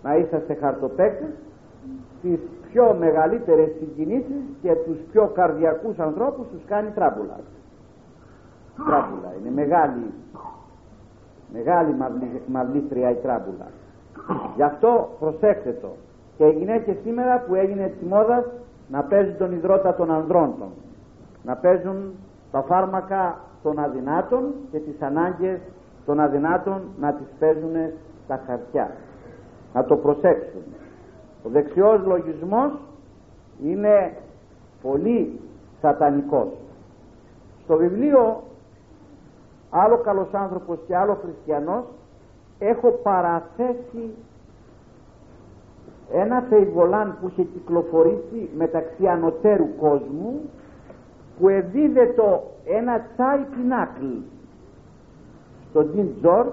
[0.03, 1.29] να είσαστε χαρτοπαίκτες
[2.21, 2.39] τις
[2.71, 7.39] πιο μεγαλύτερες συγκινήσεις και τους πιο καρδιακούς ανθρώπους τους κάνει τράμπουλα
[8.85, 10.13] τράμπουλα είναι μεγάλη
[11.53, 11.95] μεγάλη
[12.47, 13.67] μαυλίστρια η τράμπουλα
[14.55, 15.87] γι' αυτό προσέξτε το.
[16.37, 18.43] Και οι γυναίκες σήμερα που έγινε της μόδας
[18.87, 20.69] να παίζουν τον υδρότα των ανδρών των
[21.45, 22.13] να παίζουν
[22.51, 25.59] τα φάρμακα των αδυνάτων και τις ανάγκες
[26.05, 27.75] των αδυνάτων να τις παίζουν
[28.23, 28.91] στα χαρτιά.
[29.73, 30.61] Να το προσέξουν.
[31.45, 32.71] Ο δεξιός λογισμός
[33.63, 34.13] είναι
[34.81, 35.39] πολύ
[35.81, 36.47] σατανικός.
[37.63, 38.43] Στο βιβλίο
[39.69, 41.83] άλλο καλός άνθρωπος και άλλο χριστιανός
[42.59, 44.13] έχω παραθέσει
[46.13, 50.41] ένα θεϊβολάν που είχε κυκλοφορήσει μεταξύ ανωτέρου κόσμου
[51.39, 54.05] που εδίδετο ένα τσάι πινάκλ
[55.69, 56.45] στον Τζιν Τζορ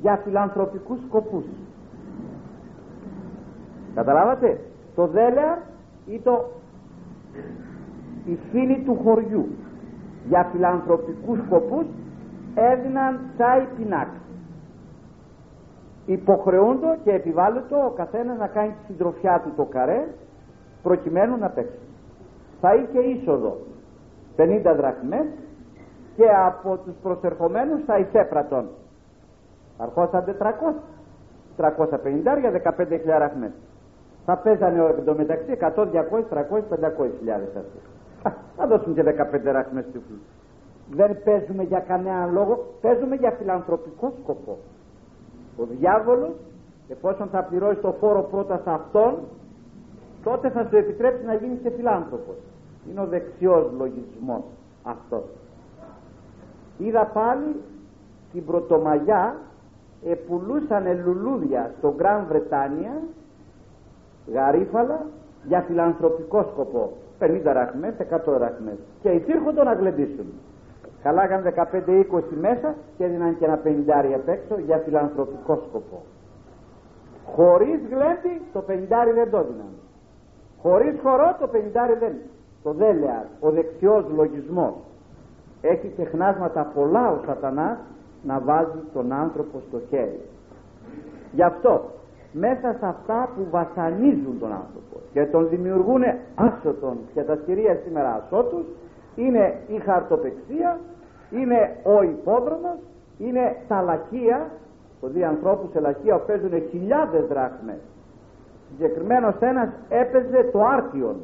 [0.00, 1.44] για φιλανθρωπικούς σκοπούς.
[3.94, 4.60] Καταλάβατε;
[4.94, 5.58] Το δέλεαρ
[6.06, 6.50] ή το
[8.26, 9.46] οι φίλοι του χωριού
[10.28, 11.86] για φιλανθρωπικούς σκοπούς
[12.54, 14.16] έδιναν τσάι πινάκλ
[16.06, 20.06] υποχρεούντο και επιβάλλοντο ο καθένας να κάνει τη συντροφιά του το καρέ
[20.82, 21.83] προκειμένου να παίξει
[22.64, 23.56] θα είχε είσοδο.
[24.36, 25.26] 50 δραχμές
[26.16, 28.68] και από τους προσερχομένους θα εισέπρατον
[29.78, 30.74] αρχόσαν 400
[31.56, 33.50] 350 για 15 δραχμές.
[34.24, 37.78] Θα παίζανε εντωμεταξύ 100, 200, 300, 500 χιλιάδες αυτοί
[38.56, 40.24] θα δώσουν και 15 δραχμές τυφλούς
[40.90, 44.58] δεν παίζουμε για κανέναν λόγο παίζουμε για φιλανθρωπικό σκοπό.
[45.56, 46.34] Ο διάβολος
[46.88, 49.14] εφόσον θα πληρώσει το φόρο πρώτα σε αυτόν
[50.24, 52.36] τότε θα σου επιτρέψει να γίνεις και φιλάνθρωπος
[52.90, 54.42] είναι ο δεξιός λογισμός
[54.82, 55.24] αυτός.
[56.78, 57.56] Είδα πάλι
[58.32, 59.36] την Πρωτομαγιά
[60.04, 63.02] επουλούσανε λουλούδια στο Γκραν Βρετάνια
[64.32, 65.06] γαρίφαλα
[65.46, 66.92] για φιλανθρωπικό σκοπό.
[67.18, 68.78] 50 ραχμές, 100 ραχμές.
[69.02, 70.26] Και υπήρχονται να γλεντήσουν.
[71.02, 76.02] Καλά έκανε 15-20 μέσα και έδιναν και ένα πενιντάρι απ' έξω για φιλανθρωπικό σκοπό.
[77.34, 79.72] Χωρίς γλέντι το πενιντάρι δεν το έδιναν.
[80.62, 82.12] Χωρίς χορό το πενιντάρι δεν
[82.64, 84.74] το δέλεαρ, ο δεξιός λογισμός.
[85.60, 87.78] Έχει τεχνάσματα πολλά ο σατανάς
[88.22, 90.20] να βάζει τον άνθρωπο στο χέρι.
[91.32, 91.90] Γι' αυτό
[92.32, 96.02] μέσα σε αυτά που βασανίζουν τον άνθρωπο και τον δημιουργούν
[96.34, 98.64] άσωτον και τα σκυρία σήμερα ασώτους
[99.16, 100.78] είναι η χαρτοπεξία
[101.30, 102.78] είναι ο υπόδρομος
[103.18, 104.50] είναι τα λαχεία
[105.00, 107.80] το δύο ανθρώπους σε λαχεία παίζουν χιλιάδες δράχμες.
[108.70, 111.16] Συγκεκριμένος ένας έπαιζε το άρτιον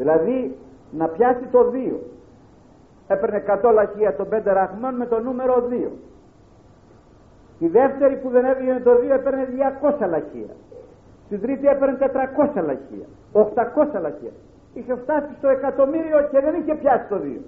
[0.00, 0.56] δηλαδή
[0.90, 1.60] να πιάσει το
[1.92, 1.94] 2
[3.06, 5.88] έπαιρνε 100 λαχεία των 5 ραχμών με το νούμερο 2
[7.58, 9.46] η δεύτερη που δεν έβγαινε το 2 έπαιρνε
[9.82, 10.52] 200 λαχεία.
[11.26, 13.06] Στην τρίτη έπαιρνε 400 λαχεία.
[13.32, 14.34] 800 λαχεία.
[14.74, 17.40] Είχε φτάσει στο εκατομμύριο και δεν είχε πιάσει το 2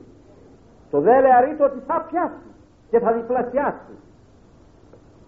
[0.93, 2.49] το δε αρήτω ότι θα πιάσει
[2.91, 3.95] και θα διπλασιάσει.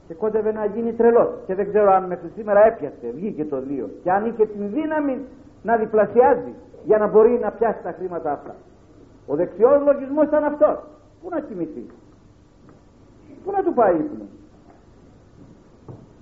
[0.07, 1.31] Και κόντευε να γίνει τρελός.
[1.47, 3.07] Και δεν ξέρω αν μέχρι σήμερα έπιασε.
[3.15, 3.91] Βγήκε το δύο.
[4.03, 5.21] Και αν είχε την δύναμη
[5.63, 6.55] να διπλασιάζει
[6.85, 8.55] για να μπορεί να πιάσει τα χρήματα αυτά
[9.27, 10.79] ο δεξιός λογισμός ήταν αυτός
[11.23, 11.87] πού να κοιμηθεί;
[13.45, 14.25] Πού να του πάει ύπνο;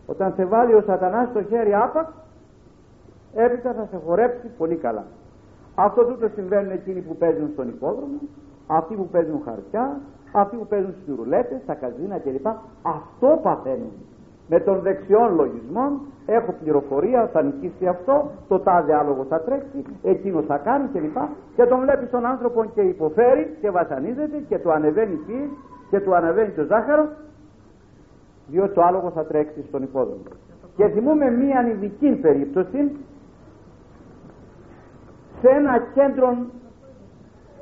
[0.07, 2.13] Όταν σε βάλει ο σατανάς στο χέρι άπαξ
[3.35, 5.05] έπειτα θα σε χορέψει πολύ καλά
[5.75, 8.19] αυτό τούτο συμβαίνουν εκείνοι που παίζουν στον υπόδρομο
[8.67, 10.01] αυτοί που παίζουν χαρτιά
[10.33, 12.47] αυτοί που παίζουν στις ρουλέτες, στα καζίνα κλπ.
[12.83, 13.93] Αυτό παθαίνουν.
[14.49, 20.45] Με τον δεξιών λογισμών έχω πληροφορία, θα νικήσει αυτό, το τάδε άλογο θα τρέξει, εκείνος
[20.47, 21.17] θα κάνει κλπ.
[21.57, 25.51] Και τον βλέπει τον άνθρωπο και υποφέρει και βασανίζεται και του ανεβαίνει η
[25.91, 27.09] και του ανεβαίνει το ζάχαρος,
[28.47, 30.23] διότι το άλογο θα τρέξει στον υπόδομο.
[30.77, 32.97] Και θυμούμε μία ειδική περίπτωση
[35.41, 36.37] σε ένα κέντρο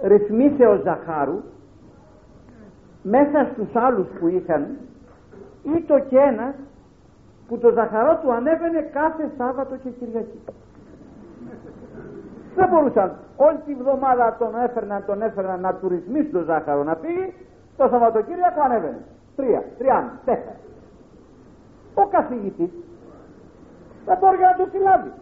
[0.02, 1.40] ρυθμίσεως ζαχάρου
[3.02, 4.66] μέσα στους άλλους που είχαν
[5.62, 6.54] ή το και ένας
[7.50, 10.40] που το ζαχαρό του ανέβαινε κάθε Σάββατο και Κυριακή.
[12.54, 13.16] Δεν μπορούσαν.
[13.36, 17.34] Όλη τη βδομάδα τον έφερναν, τον έφερναν να του ρυθμίσει το ζάχαρο να φύγει,
[17.76, 19.02] το Σαββατοκύριακο ανέβαινε.
[19.36, 20.56] Τρία, τριάντα, τέσσερα.
[21.94, 22.70] Ο καθηγητής
[24.06, 25.12] δεν μπορεί να το συλλάβει.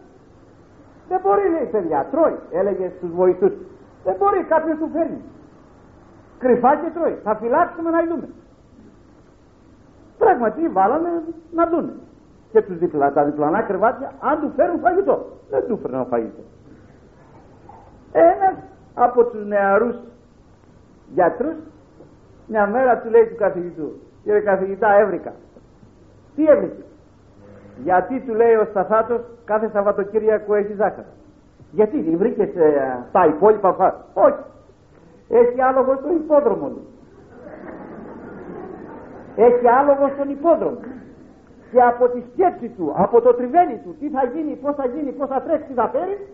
[1.07, 3.53] Δεν μπορεί λέει παιδιά, τρώει, έλεγε στους βοηθούς.
[4.03, 5.21] Δεν μπορεί, κάποιος του φέρνει
[6.39, 7.19] κρυφά και τρώει.
[7.23, 8.29] Θα φυλάξουμε να δούμε.
[10.17, 11.09] Πράγματι βάλαμε
[11.51, 11.93] να δούνε.
[12.51, 15.25] Και τους διπλα, τα διπλανά κρεβάτια αν του φέρουν φαγητό.
[15.49, 16.41] Δεν του φέρνουν φαγητό.
[18.11, 18.53] Ένας
[18.93, 19.95] από τους νεαρούς
[21.13, 21.55] γιατρούς
[22.47, 23.91] μια μέρα του λέει του καθηγητού
[24.23, 25.33] κύριε καθηγητά έβρικα.
[26.35, 26.83] Τι έβρικε.
[27.83, 31.07] Γιατί του λέει ο Σταθάτος κάθε Σαββατοκύριακο έχει ζάχαρο.
[31.71, 33.93] Γιατί βρήκες ε, τα υπόλοιπα φάρ.
[34.13, 34.43] Όχι.
[35.29, 36.87] Έχει άλογο στον υπόδρομο του.
[39.35, 40.77] Έχει άλογο στον υπόδρομο.
[41.71, 45.11] Και από τη σκέψη του, από το τριβέλι του, τι θα γίνει, πώς θα γίνει,
[45.11, 46.27] πώς θα τρέξει, τι θα φέρει,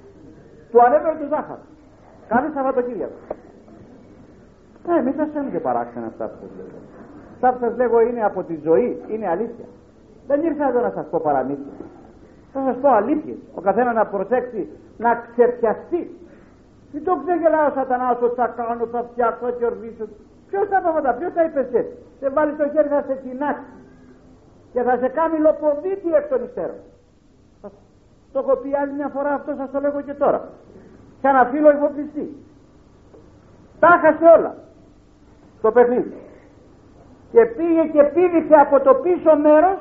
[0.71, 1.63] του ανέβαινε το ζάχαρο.
[2.27, 3.19] Κάθε Σαββατοκύριακο.
[4.97, 6.79] Ε, μην σας φαίνονται παράξενα αυτά που σας λέγω.
[7.33, 9.67] Αυτά που σας λέγω είναι από τη ζωή, είναι αλήθεια.
[10.27, 11.73] Δεν ήρθα εδώ να σας πω παραμύθια.
[12.53, 13.37] Θα σας πω αλήθειες.
[13.55, 16.01] Ο καθένας να προσέξει να ξεπιαστεί
[16.95, 20.05] μην το ξεγελάω ο σατανάς ότι θα κάνω, θα φτιάξω, θα κερδίσω.
[20.49, 21.81] Ποιος θα αυτά, ποιος θα είπε έτσι.
[22.19, 23.69] Σε βάλει το χέρι θα σε κοινάξει
[24.75, 26.79] και θα σε κάνει λοποδίτη εκ των υστέρων.
[28.31, 30.39] Το έχω πει άλλη μια φορά αυτό σας το λέγω και τώρα.
[31.21, 32.25] Σαν ένα φίλο υποπληστή.
[33.79, 34.55] Τα χασε όλα.
[35.61, 36.13] Το παιχνίδι.
[37.31, 39.77] Και πήγε και πήδηξε από το πίσω μέρος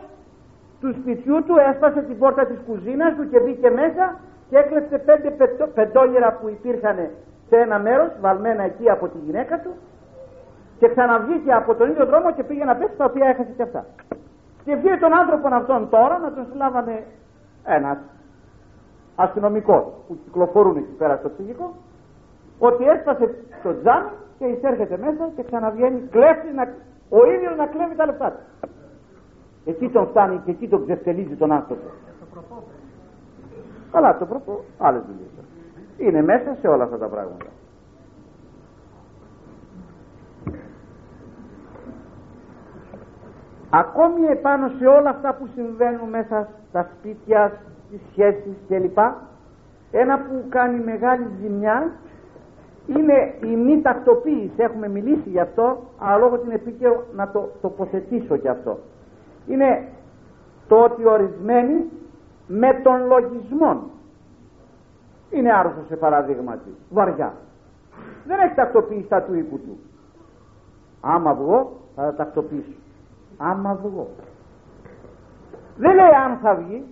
[0.80, 5.30] του σπιτιού του, έσπασε την πόρτα της κουζίνας του και μπήκε μέσα και έκλεψε πέντε
[5.74, 6.97] πεντόλιρα που υπήρχαν
[7.49, 9.70] σε ένα μέρος βαλμένα εκεί από τη γυναίκα του
[10.78, 13.84] και ξαναβγήκε από τον ίδιο δρόμο και πήγε να πέσει τα οποία έχασε και αυτά.
[14.64, 17.06] Και βγήκε τον άνθρωπο αυτόν τώρα να τον συλλάβανε
[17.64, 17.98] ένας
[19.16, 21.74] αστυνομικός που κυκλοφορούν εκεί πέρα στο ψυχικό
[22.58, 26.62] ότι έσπασε το τζάμι και εισέρχεται μέσα και ξαναβγαίνει κλέφτη να,
[27.08, 28.68] ο ίδιος να κλέβει τα λεφτά του.
[29.64, 31.86] Εκεί τον φτάνει και εκεί τον ξεφτελίζει τον άνθρωπο.
[33.92, 35.28] Καλά το πρώτο, άλλες δουλειές.
[35.98, 37.46] Είναι μέσα σε όλα αυτά τα πράγματα.
[43.78, 47.52] Ακόμη επάνω σε όλα αυτά που συμβαίνουν μέσα στα σπίτια,
[47.86, 48.98] στις σχέσεις κλπ.
[49.90, 51.92] Ένα που κάνει μεγάλη ζημιά
[52.86, 54.52] είναι η μη τακτοποίηση.
[54.56, 58.78] Έχουμε μιλήσει γι' αυτό, αλλά λόγω την επίκαιρο να το τοποθετήσω κι αυτό.
[59.46, 59.88] Είναι
[60.68, 61.84] το ότι ορισμένοι
[62.46, 63.82] με τον λογισμό.
[65.30, 67.32] Είναι άρρωστος σε παραδείγματι, βαριά.
[68.26, 69.78] Δεν έχει τακτοποιήσει τα του οίκου του.
[71.00, 72.84] Άμα βγω θα τα τακτοποιήσω.
[73.39, 74.09] Άμα βγω.
[75.76, 76.85] Δεν λέει αν θα βγει,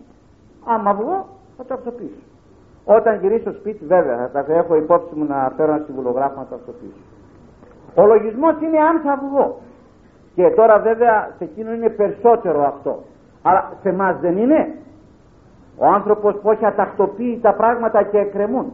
[0.64, 1.26] άμα βγω
[1.57, 2.22] θα το τακτοποιήσω.
[2.84, 6.47] Όταν γυρίσω στο σπίτι βέβαια θα τα έχω υπόψη μου να φέρω ένα συμβουλογράφο να
[6.47, 7.05] το τακτοποιήσω.
[7.95, 9.59] Ο λογισμός είναι αν θα βγω.
[10.34, 13.03] Και τώρα βέβαια σε εκείνο είναι περισσότερο αυτό.
[13.43, 14.74] Αλλά σε εμάς δεν είναι.
[15.76, 18.72] Ο άνθρωπος που έχει ατακτοποιεί τα πράγματα και εκκρεμούν.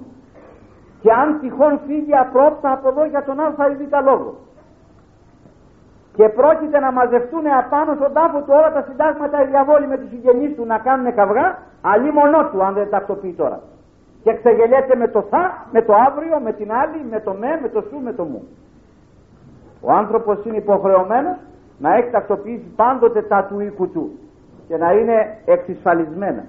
[1.00, 4.34] Και αν τυχόν φύγει απρόπτα από εδώ για τον α ή β λόγο.
[6.18, 10.08] Και πρόκειται να μαζευτούν απάνω στον τάφο του όλα τα συντάγματα οι διαβόλοι με τους
[10.08, 11.46] συγγενείς του να κάνουν καυγά,
[11.80, 13.60] αλλή μονό του αν δεν τακτοποιεί τώρα.
[14.22, 15.42] Και ξεγελιέται με το θα,
[15.72, 18.42] με το αύριο, με την άλλη, με το με, με το σου, με το μου.
[19.80, 21.36] Ο άνθρωπος είναι υποχρεωμένος
[21.78, 24.18] να έχει τακτοποιήσει πάντοτε τα του οίκου του
[24.68, 26.44] και να είναι εξισφαλισμένα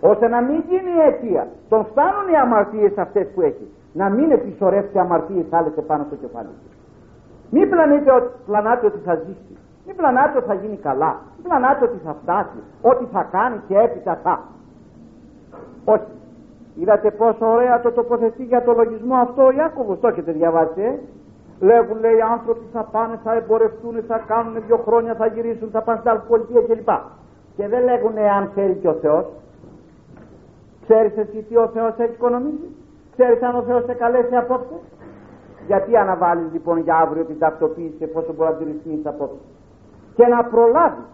[0.00, 1.46] ώστε να μην γίνει αιτία.
[1.68, 3.66] Τον φτάνουν οι αμαρτίες αυτές που έχει.
[3.92, 6.71] Να μην επισορεύσει αμαρτίες άλλες επάνω στο κεφάλι του.
[7.54, 8.10] Μην πλανείτε,
[8.46, 9.56] πλανάτε ότι θα ζήσει.
[9.86, 11.12] Μην πλανάτε ότι θα γίνει καλά.
[11.36, 12.60] Μην πλανάτε ότι θα φτάσει.
[12.82, 14.34] Ότι θα κάνει και έπειτα θα.
[15.84, 16.12] Όχι.
[16.74, 20.00] Είδατε πόσο ωραία το τοποθετεί για το λογισμό αυτό ο Ιάκωβος.
[20.00, 20.98] Το έχετε διαβάσει, ε;
[21.60, 25.82] Λέγουν, λέει, οι άνθρωποι θα πάνε, θα εμπορευτούν, θα κάνουν δύο χρόνια, θα γυρίσουν, θα
[25.82, 26.90] πάνε στην άλλη πολιτεία κλπ.
[27.56, 29.24] Και δεν λέγουν αν ξέρει και ο Θεός.
[30.82, 32.68] Ξέρεις εσύ τι ο Θεός έχει οικονομήσει;
[33.16, 34.74] Ξέρεις αν ο Θεός σε καλέσει απόψε;
[35.66, 39.36] Γιατί αναβάλεις λοιπόν για αύριο την τακτοποίηση εφόσον μπορεί να τη ρυθμίσεις απόψε.
[40.14, 41.04] Και να προλάβεις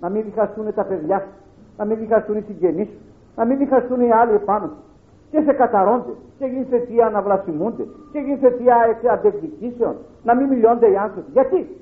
[0.00, 1.32] να μην διχαστούν τα παιδιά σου,
[1.76, 2.98] να μην διχαστούν οι συγγενείς σου,
[3.36, 4.82] να μην διχαστούν οι άλλοι επάνω σου.
[5.30, 8.76] Και σε καταρώνται και γίνεις αιτία να βλασιμούνται και γίνεις αιτία
[9.12, 11.30] αντεκδικήσεων, να μην μιλιώνται οι άνθρωποι.
[11.32, 11.76] Γιατί;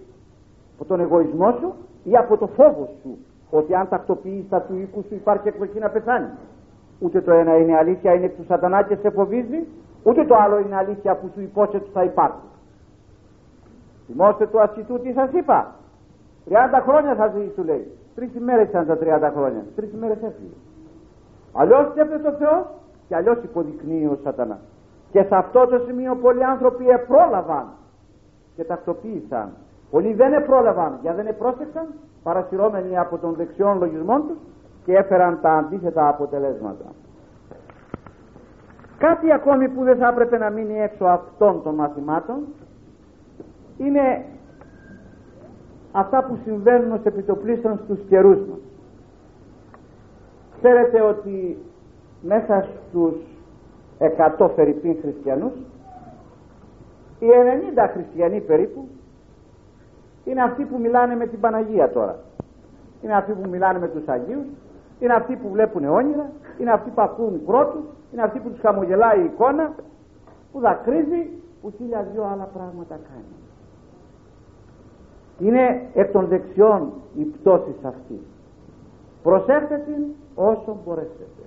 [0.75, 1.73] Από τον εγωισμό σου
[2.05, 3.19] ή από το φόβο σου
[3.51, 6.27] ότι αν τακτοποιείς τα του οίκου σου υπάρχει εκδοχή να πεθάνει;
[6.99, 9.67] Ούτε το ένα είναι αλήθεια, είναι του σατανάς και σε φοβίζει,
[10.03, 12.47] ούτε το άλλο είναι αλήθεια που σου υπόσχεται ότι θα υπάρχει.
[14.07, 15.75] Θυμόστε του ασχητού τι σας είπα.
[16.49, 16.55] 30
[16.87, 17.91] χρόνια θα ζει, σου λέει.
[18.15, 19.65] Τρεις ημέρες ήταν τα 30 χρόνια.
[19.77, 20.55] Τρεις ημέρες έφυγε.
[21.53, 22.67] Αλλιώς σκέφτεται ο Θεό
[23.09, 24.59] και αλλιώς υποδεικνύει ο σατανάς.
[25.11, 27.67] Και σε αυτό το σημείο πολλοί άνθρωποι επρόλαβαν
[28.57, 29.53] και τακτοποίησαν.
[29.91, 31.87] Πολλοί δεν επρόλαβαν γιατί δεν επρόσεξαν
[32.23, 34.39] παρασυρώμενοι από τον δεξιών λογισμών τους
[34.85, 36.85] και έφεραν τα αντίθετα αποτελέσματα.
[39.03, 42.39] Κάτι ακόμη που δεν θα έπρεπε να μείνει έξω αυτών των μαθημάτων
[43.79, 44.25] είναι
[45.93, 48.59] αυτά που συμβαίνουν ως επιτοπλίστων στους καιρούς μας.
[50.59, 51.59] Ξέρετε ότι
[52.23, 53.15] μέσα στους
[54.39, 55.53] 100 φερρυπίν χριστιανούς
[57.19, 57.27] οι
[57.77, 58.89] 90 χριστιανοί περίπου
[60.25, 62.19] είναι αυτοί που μιλάνε με την Παναγία τώρα.
[63.03, 64.47] Είναι αυτοί που μιλάνε με τους Αγίους
[65.03, 69.21] είναι αυτοί που βλέπουν όνειρα, είναι αυτοί που ακούν πρώτους, είναι αυτοί που τους χαμογελάει
[69.21, 69.75] η εικόνα,
[70.53, 71.31] που δακρύζει,
[71.63, 73.35] που χίλια δυο άλλα πράγματα κάνει.
[75.39, 78.21] Είναι εκ των δεξιών η πτώση αυτή.
[79.23, 81.43] Προσέχετε την όσο μπορέσετε.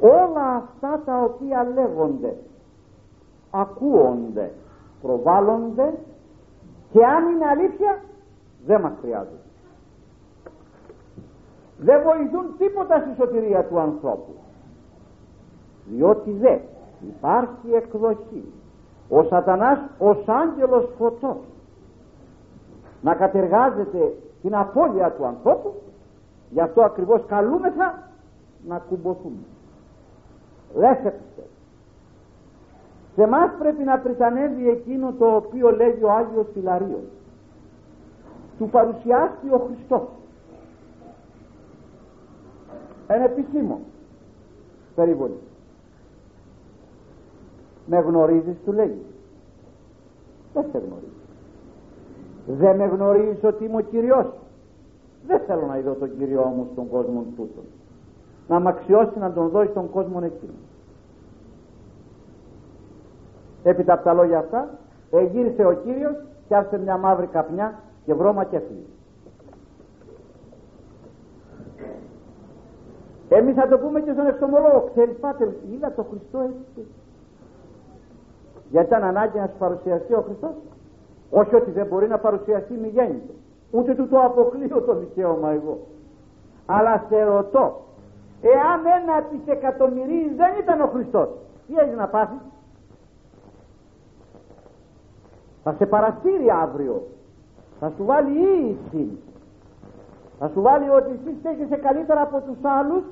[0.00, 2.36] Όλα αυτά τα οποία λέγονται,
[3.50, 4.52] ακούονται,
[5.02, 5.94] προβάλλονται
[6.92, 8.02] και αν είναι αλήθεια
[8.66, 9.49] δεν μας χρειάζεται
[11.80, 14.34] δεν βοηθούν τίποτα στη σωτηρία του ανθρώπου.
[15.84, 16.58] Διότι δε
[17.00, 18.52] υπάρχει εκδοχή.
[19.08, 21.38] Ο σατανάς ως άγγελος φωτός.
[23.02, 25.74] Να κατεργάζεται την απώλεια του ανθρώπου.
[26.50, 28.08] Γι' αυτό ακριβώς καλούμεθα
[28.66, 29.44] να κουμποθούμε
[30.74, 31.14] δεν σε
[33.14, 37.08] σε εμάς πρέπει να πριτανεύει εκείνο το οποίο λέγει ο Άγιος Φιλαρίος
[38.58, 40.08] του παρουσιάστηκε ο Χριστός
[43.14, 43.80] ένα επισήμο
[44.94, 45.38] περίβολη
[47.86, 48.96] με γνωρίζεις του λέει
[50.54, 51.20] δεν σε γνωρίζει
[52.46, 54.26] δεν με γνωρίζεις ότι είμαι ο Κυριός
[55.26, 57.60] δεν θέλω να είδω τον Κυριό μου στον κόσμο τούτο
[58.48, 60.52] να μ' αξιώσει να τον δώσει στον κόσμο εκείνο
[63.62, 64.78] έπειτα από τα λόγια αυτά
[65.10, 66.14] εγύρισε ο Κύριος
[66.48, 68.86] και άρχισε μια μαύρη καπνιά και βρώμα και έφυγε
[73.32, 74.88] Εμείς θα το πούμε και στον εξομολόγο.
[74.94, 76.88] Ξέρεις πάτερ, είδα το Χριστό έτσι.
[78.70, 80.54] Γιατί ήταν ανάγκη να σου παρουσιαστεί ο Χριστός.
[81.30, 83.32] Όχι ότι δεν μπορεί να παρουσιαστεί μη γέννητο.
[83.70, 85.78] Ούτε του το αποκλείω το δικαίωμα εγώ.
[86.66, 87.80] Αλλά σε ρωτώ,
[88.40, 91.28] εάν ένα της εκατομμυρίης δεν ήταν ο Χριστός,
[91.66, 92.38] τι έχεις να πάθεις;
[95.62, 97.02] Θα σε παραστήρει αύριο.
[97.80, 99.18] Θα σου βάλει ίση.
[100.38, 103.02] Θα σου βάλει ότι εσύ στέκεσαι καλύτερα από τους άλλους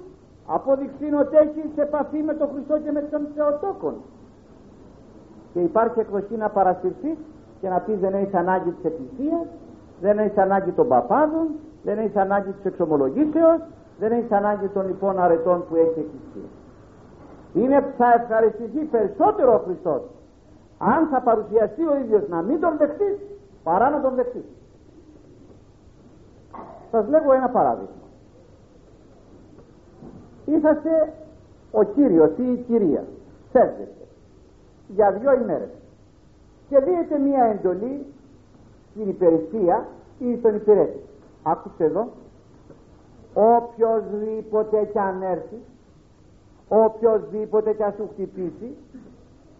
[0.57, 3.95] απόδειξη ότι έχει επαφή με τον Χριστό και με τον Θεοτόκον.
[5.53, 7.19] Και υπάρχει εκδοχή να παρασυρθεί
[7.61, 9.47] και να πει δεν έχεις ανάγκη της Εκκλησίας
[10.01, 11.47] δεν έχεις ανάγκη των παπάδων
[11.83, 13.61] δεν έχεις ανάγκη της εξομολογήσεως
[13.99, 16.49] δεν έχεις ανάγκη των λοιπόν αρετών που έχει Εκκλησία
[17.55, 20.03] είναι θα ευχαριστηθεί περισσότερο ο Χριστός
[20.79, 23.17] αν θα παρουσιαστεί ο ίδιος να μην τον δεχτείς
[23.63, 24.45] παρά να τον δεχτείς.
[26.91, 28.08] Σας λέγω ένα παράδειγμα
[30.55, 31.13] Είσαστε
[31.71, 33.05] ο Κύριος ή η κυρία.
[33.53, 34.07] Φεύγετε
[34.89, 35.69] για δύο ημέρες
[36.69, 38.07] και δίνετε μία εντολή
[38.91, 39.87] στην υπηρεσία
[40.19, 41.01] ή στον υπηρέτη.
[41.43, 42.09] Άκουστε εδώ.
[43.35, 45.57] Οποιοςδήποτε κι αν έρθει,
[46.69, 48.77] οποιοςδήποτε κι αν σου χτυπήσει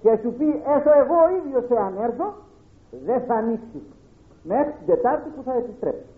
[0.03, 2.35] και σου πει έσω εγώ ο ίδιος εάν έρθω,
[3.05, 3.83] δεν θα ανοίξει
[4.43, 6.13] μέχρι την Τετάρτη που θα επιστρέψει.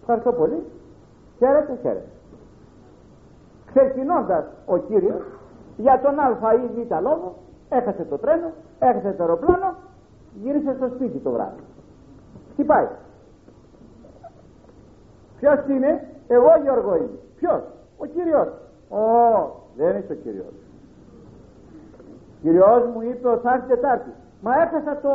[0.00, 0.62] Ευχαριστώ πολύ.
[1.38, 2.08] Χαίρετε, χαίρετε
[3.74, 5.22] ξεκινώντας ο Κύριος
[5.76, 7.34] για τον α ή β λόγο
[7.68, 9.74] έχασε το τρένο, έχασε το αεροπλάνο,
[10.42, 11.62] γύρισε στο σπίτι το βράδυ.
[12.56, 12.86] Τι πάει.
[15.38, 17.18] Ποιος είναι, εγώ Γιώργο είμαι.
[17.36, 17.62] Ποιος,
[17.98, 18.48] ο Κύριος.
[18.88, 18.98] Ω,
[19.76, 20.54] δεν είσαι ο Κύριος.
[22.42, 24.12] Κυριός μου είπε ο θα Τετάρτης.
[24.40, 25.12] Μα έχασα το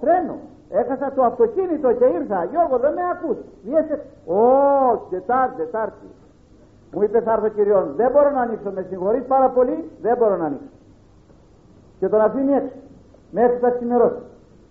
[0.00, 0.36] τρένο,
[0.70, 2.44] έχασα το αυτοκίνητο και ήρθα.
[2.44, 3.36] Γιώργο δεν με ακούς.
[3.64, 4.04] Βγαίνετε.
[4.26, 4.40] Ω,
[5.10, 6.06] Τετάρτη, Τετάρτη.
[6.92, 7.94] Μου είπε θα έρθω Κυριός.
[7.96, 8.70] Δεν μπορώ να ανοίξω.
[8.70, 9.90] Με συγχωρείς πάρα πολύ.
[10.02, 10.68] Δεν μπορώ να ανοίξω.
[11.98, 12.76] Και τον αφήνει έξω.
[13.30, 14.22] Μέχρι τα ξημερώσει.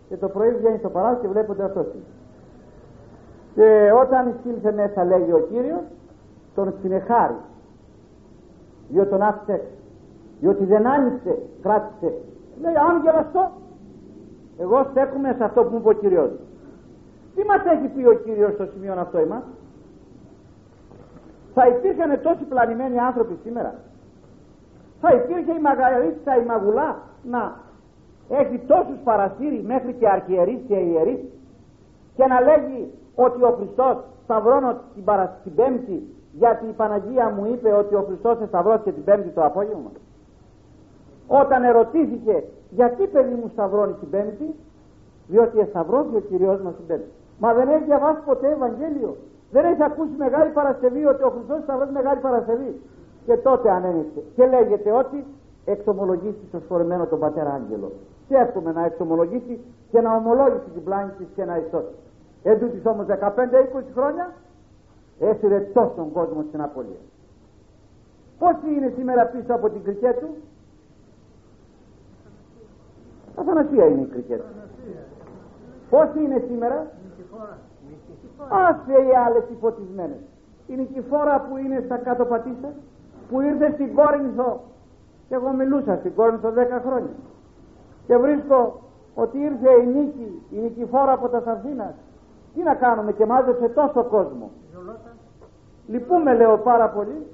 [0.10, 2.04] Και το πρωί βγαίνει στο παράθυρο και βλέπετε αυτό είναι.
[3.56, 5.84] Και όταν εισήλθε μέσα λέγει ο Κύριος
[6.56, 7.36] τον συνεχάρει
[8.90, 9.62] διότι τον άφησε
[10.40, 12.14] διότι δεν άνοιξε κράτησε
[12.62, 13.52] λέει άγγελα αυτό
[14.58, 16.30] εγώ στέκομαι σε αυτό που μου είπε ο Κύριος
[17.36, 19.44] τι μας έχει πει ο Κύριος στο σημείο αυτό εμάς;
[21.56, 23.74] Θα υπήρχαν τόσοι πλανημένοι άνθρωποι σήμερα
[25.02, 26.90] θα υπήρχε η Μαγαρίτσα η Μαγουλά
[27.24, 27.56] να
[28.30, 31.20] έχει τόσους παραστήρι μέχρι και αρχιερείς και ιερείς
[32.16, 35.40] και να λέγει ότι ο Χριστός σταυρώνω την, παρα...
[35.44, 39.92] την Πέμπτη γιατί η Παναγία μου είπε ότι ο Χριστός σταυρώθηκε την Πέμπτη το απόγευμα.
[41.28, 44.56] Όταν ερωτήθηκε γιατί παιδί μου σταυρώνεις την Πέμπτη
[45.28, 47.12] διότι εσταυρώθηκε ο Κυριός μας την Πέμπτη.
[47.40, 49.18] Μα δεν έχει διαβάσει ποτέ Ευαγγέλιο.
[49.52, 52.82] Δεν έχει ακούσει Μεγάλη Παρασκευή ότι ο Χριστός σταυρώνει Μεγάλη Παρασκευή.
[53.26, 54.22] Και τότε ανένυξε.
[54.36, 55.26] Και λέγεται ότι
[55.66, 57.92] εξομολογήσει στο σφορεμένο τον Πατέρα Άγγελο.
[58.26, 59.60] Σκέφτομαι να εξομολογήσει
[59.92, 61.96] και να ομολόγησε την πλάνη της και να ισώσει.
[62.44, 63.14] Εν τούτης όμως 15-20
[63.96, 64.34] χρόνια
[65.20, 67.02] έφερε τόσον κόσμο στην απολία.
[68.40, 70.30] Πόσοι είναι σήμερα πίσω από την κρικέ του;
[73.36, 74.44] Αθανασία είναι η κρικέ του.
[75.90, 76.92] Πόσοι είναι σήμερα;
[78.50, 80.24] Άσε οι άλλες υποτισμένες.
[80.68, 82.70] Η νικηφόρα που είναι στα κάτω πατήσα
[83.30, 84.62] που ήρθε στην Κόρινθο
[85.28, 87.16] και εγώ μιλούσα στην Κόρινθο 10 χρόνια
[88.08, 88.82] και βρίσκω
[89.16, 91.94] ότι ήρθε η νίκη, η νικηφόρα από τα Σαρδίνα
[92.54, 94.52] τι να κάνουμε και μάζεψε τόσο κόσμο.
[95.88, 97.28] Λυπούμε λέω πάρα πολύ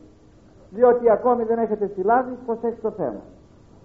[0.70, 3.22] διότι ακόμη δεν έχετε συλλάβει πως έχει το θέμα.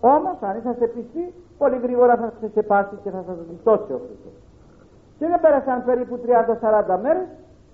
[0.00, 4.45] Όμως αν είσαστε πιστοί πολύ γρήγορα θα σας ξεπάσει και θα σας γλιτώσει ο Χριστός.
[5.18, 6.20] Και δεν πέρασαν περίπου
[6.96, 7.26] 30-40 μέρες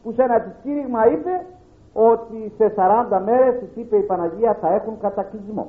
[0.03, 1.45] που σε ένα της κήρυγμα είπε
[1.93, 5.67] ότι σε 40 μέρες της είπε η Παναγία θα έχουν κατακλυσμό.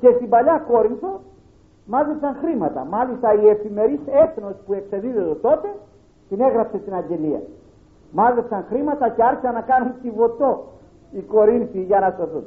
[0.00, 1.20] Και στην παλιά Κόρινθο
[1.86, 2.84] μάζεψαν χρήματα.
[2.84, 5.68] Μάλιστα η εφημερής έθνος που εξεδίδεται τότε
[6.28, 7.40] την έγραψε στην αγγελία.
[8.10, 10.64] Μάζεψαν χρήματα και άρχισαν να κάνουν κυβωτό
[11.10, 12.44] οι Κορίνθοι για να σωθούν.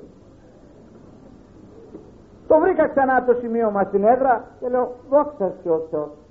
[2.47, 6.24] Το βρήκα ξανά το σημείο μας στην έδρα και λέω δόξα σε ο Θεός.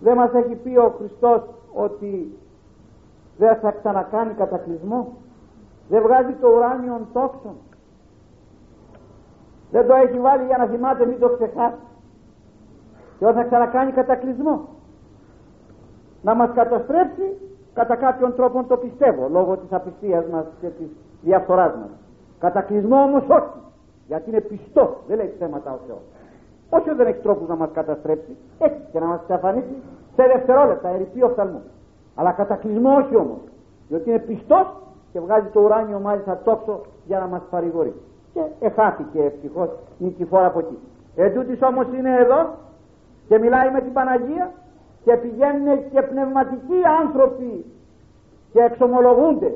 [0.00, 1.42] Δεν μας έχει πει ο Χριστός
[1.72, 2.38] ότι
[3.36, 5.12] δεν θα ξανακάνει κατακλυσμό;
[5.88, 7.54] Δεν βγάζει το ουράνιον τόξο
[9.70, 11.76] δεν το έχει βάλει για να θυμάται μην το ξεχάσει.
[13.18, 14.68] Και όταν θα ξανακάνει κατακλυσμό;
[16.22, 17.36] Να μας καταστρέψει;
[17.74, 20.86] Κατά κάποιον τρόπο το πιστεύω λόγω της απιστίας μας και της
[21.22, 21.90] διαφθοράς μας.
[22.38, 23.58] Κατακλυσμό όμως όχι
[24.06, 24.96] γιατί είναι πιστό.
[25.06, 25.98] Δεν λέει θέματα ο Θεός
[26.70, 29.82] όσο δεν έχει τρόπους να μας καταστρέψει έχει και να μας εξαφανίσει
[30.16, 31.62] σε δευτερόλεπτα ερυπεί οφθαλμού
[32.14, 33.40] αλλά κατακλυσμό όχι όμως
[33.88, 34.66] διότι είναι πιστός
[35.12, 37.94] και βγάζει το ουράνιο μάλιστα τόξο για να μας παρηγορεί
[38.36, 40.78] και εχάθηκε ευτυχώς νικηφόρα από εκεί.
[41.16, 42.54] Εν τούτης όμως είναι εδώ
[43.28, 44.52] και μιλάει με την Παναγία
[45.04, 47.64] και πηγαίνουν και πνευματικοί άνθρωποι
[48.52, 49.54] και εξομολογούνται.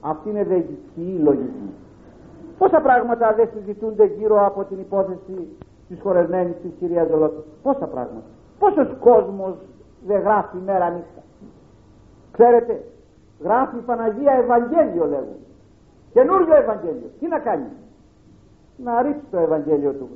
[0.00, 1.74] Αυτή είναι δεκτική λογική.
[2.58, 5.48] Πόσα πράγματα δεν συζητούνται γύρω από την υπόθεση
[5.88, 7.44] της χορευμένης της κυρίας Ζολότου.
[7.62, 8.26] Πόσα πράγματα.
[8.58, 9.54] Πόσος κόσμος
[10.06, 11.22] δεν γράφει μέρα νύχτα;
[12.32, 12.82] Ξέρετε,
[13.42, 15.40] γράφει η Παναγία Ευαγγέλιο λέγουν.
[16.12, 17.10] Καινούριο Ευαγγέλιο.
[17.20, 17.66] Τι να κάνει;
[18.76, 20.08] Να ρίξει το Ευαγγέλιο του.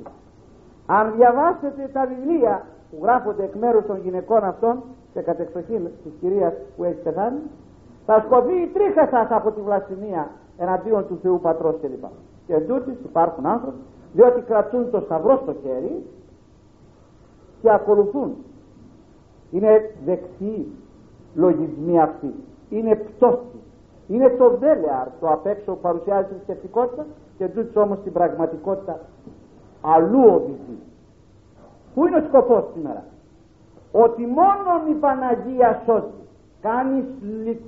[0.85, 4.83] Αν διαβάσετε τα βιβλία που γράφονται εκ μέρους των γυναικών αυτών
[5.13, 7.41] και κατεξοχήν της κυρίας που έχει πεθάνει,
[8.05, 10.27] θα σκοτεί η τρίχα σας από τη βλασφημία
[10.57, 12.05] εναντίον του Θεού Πατρός κλπ.
[12.47, 13.77] Και εντούτοις υπάρχουν άνθρωποι
[14.13, 16.05] διότι κρατούν το σταυρό στο χέρι
[17.61, 18.35] και ακολουθούν.
[19.51, 20.71] Είναι δεξιοί
[21.35, 22.33] λογισμοί αυτοί.
[22.69, 23.57] Είναι πτώση
[24.07, 27.05] είναι το δέλεαρ το απ' έξω που παρουσιάζει τη σκεπτικότητα
[27.37, 28.99] και τούτο όμως την πραγματικότητα
[29.81, 30.79] αλλού οδηγεί.
[31.93, 33.03] Πού είναι ο σκοπός σήμερα;
[33.91, 36.25] Ότι μόνο η Παναγία σώζει.
[36.61, 37.05] Κάνεις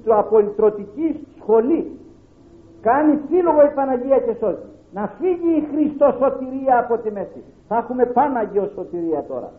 [0.07, 1.99] απολυτρωτική σχολή.
[2.81, 4.67] Κάνει σύλλογο η Παναγία και σώζει.
[4.91, 7.43] Να φύγει η Χριστό σωτηρία από τη μέση.
[7.67, 9.51] Θα έχουμε Παναγιο σωτηρία τώρα.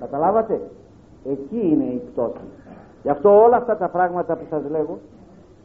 [0.00, 0.60] Καταλάβατε;
[1.24, 2.46] Εκεί είναι η πτώση.
[3.02, 4.98] Γι' αυτό όλα αυτά τα πράγματα που σας λέγω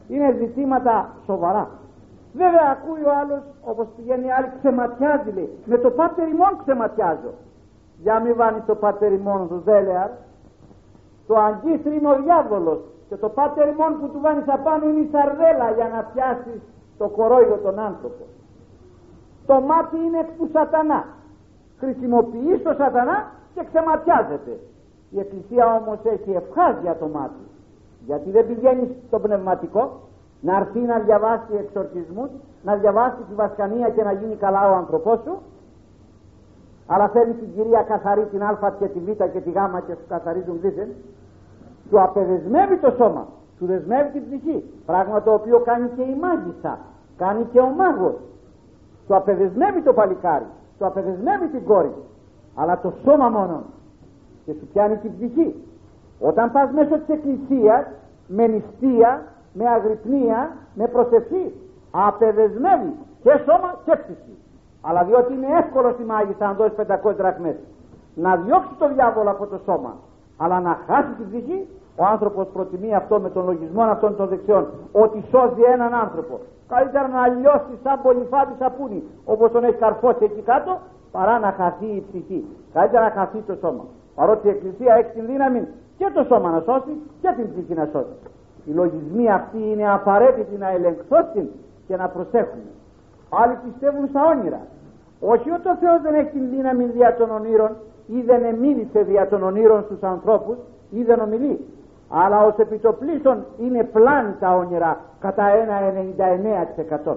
[0.08, 1.68] είναι ζητήματα σοβαρά
[2.34, 5.50] Βέβαια ακούει ο άλλος όπως πηγαίνει άλλη ξεματιάζει λέει.
[5.64, 7.32] Με το πάτερ ημών ξεματιάζω.
[8.02, 10.10] Για μη βάνεις το πάτερ ημών του δέλεαρ.
[11.26, 12.80] Το αγκίστρι είναι ο διάβολος.
[13.14, 16.60] Και το πάτερ ημών που του βάνεις απάνω είναι η σαρδέλα για να πιάσεις
[16.98, 18.24] το κορόιδο τον άνθρωπο.
[19.46, 21.04] Το μάτι είναι εκ του σατανά.
[21.78, 23.16] Χρησιμοποιείς το σατανά
[23.54, 24.54] και ξεματιάζεται.
[25.10, 27.44] Η Εκκλησία όμως έχει ευχάζια το μάτι.
[28.06, 30.00] Γιατί δεν πηγαίνεις στο πνευματικό
[30.40, 32.30] να έρθει να διαβάσει εξορκισμούς,
[32.62, 35.36] να διαβάσει τη βασκανία και να γίνει καλά ο άνθρωπός σου,
[36.86, 40.06] αλλά θέλει την κυρία καθαρή την α και τη β και τη γ και σου
[40.08, 40.88] καθαρίζουν δίθεν,
[41.88, 43.26] σου απεδεσμεύει το σώμα,
[43.58, 46.78] σου δεσμεύει την ψυχή, πράγμα το οποίο κάνει και η μάγισσα,
[47.16, 48.14] κάνει και ο μάγος,
[49.06, 51.94] σου απεδεσμεύει το παλικάρι, σου απεδεσμεύει την κόρη,
[52.54, 53.62] αλλά το σώμα μόνο.
[54.44, 55.54] Και σου πιάνει την ψυχή.
[56.20, 57.86] Όταν πας μέσω της εκκλησίας
[58.26, 59.22] με νηστεία
[59.52, 61.54] με αγρυπνία, με προσευχή,
[61.90, 64.36] απεδεσμεύει και σώμα και ψυχή.
[64.80, 67.56] Αλλά διότι είναι εύκολο στη μάγισσα να δώσει 500 δραχμές
[68.14, 69.96] να διώξει το διάβολο από το σώμα,
[70.36, 74.66] αλλά να χάσει την ψυχή, ο άνθρωπος προτιμεί αυτό με τον λογισμό αυτών των δεξιών,
[74.92, 76.40] ότι σώζει έναν άνθρωπο.
[76.68, 80.78] Καλύτερα να λιώσει σαν πολυφάτης σαπούνι, όπως τον έχει καρφώσει εκεί κάτω,
[81.12, 82.44] παρά να χαθεί η ψυχή.
[82.72, 83.84] Καλύτερα να χαθεί το σώμα.
[84.14, 87.88] Παρότι η Εκκλησία έχει την δύναμη και το σώμα να σώσει και την ψυχή να
[87.92, 88.16] σώσει.
[88.64, 91.46] Οι λογισμοί αυτοί είναι απαραίτητοι να ελεγχθώσουν
[91.86, 92.64] και να προσέχουν.
[93.28, 94.60] Άλλοι πιστεύουν στα όνειρα.
[95.20, 97.70] Όχι ότι ο Θεός δεν έχει την δύναμη δια των ονείρων
[98.06, 100.56] ή δεν εμίλησε δια των ονείρων στους ανθρώπους
[100.90, 101.60] ή δεν ομιλεί.
[102.08, 105.80] Αλλά ως επιτοπλίστων είναι πλάνη τα όνειρα κατά ένα
[107.06, 107.16] 99%.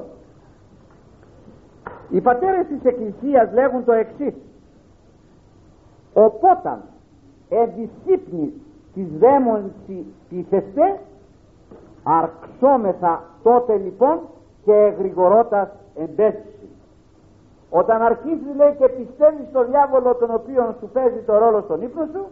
[2.10, 4.34] Οι πατέρες της Εκκλησίας λέγουν το εξής.
[6.14, 6.78] Οπότε
[7.50, 8.54] εντυσύπνης
[8.94, 11.00] της δαίμονση πίθεστε
[12.04, 14.20] αρξόμεθα τότε λοιπόν
[14.66, 16.57] και γρηγορότας εμπέστηση.
[17.70, 22.08] Όταν αρχίσεις λέει και πιστεύεις στο διάβολο τον οποίο σου παίζει το ρόλο στον ύπνο
[22.14, 22.26] σου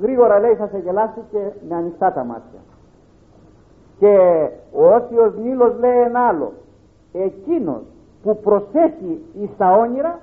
[0.00, 1.38] γρήγορα λέει θα σε γελάσει και
[1.68, 2.60] με ανοιχτά τα μάτια.
[3.98, 6.52] Και ο Όσιος Νίλος λέει ένα άλλο
[7.12, 7.82] εκείνος
[8.22, 10.20] που προσέχει εις τα όνειρα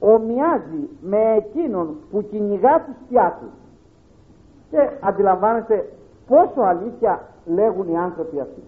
[0.00, 3.46] ομοιάζει με εκείνον που κυνηγά τη σκιά του.
[4.70, 5.88] Και αντιλαμβάνεστε
[6.26, 8.62] πόσο αλήθεια λέγουν οι άνθρωποι αυτοί.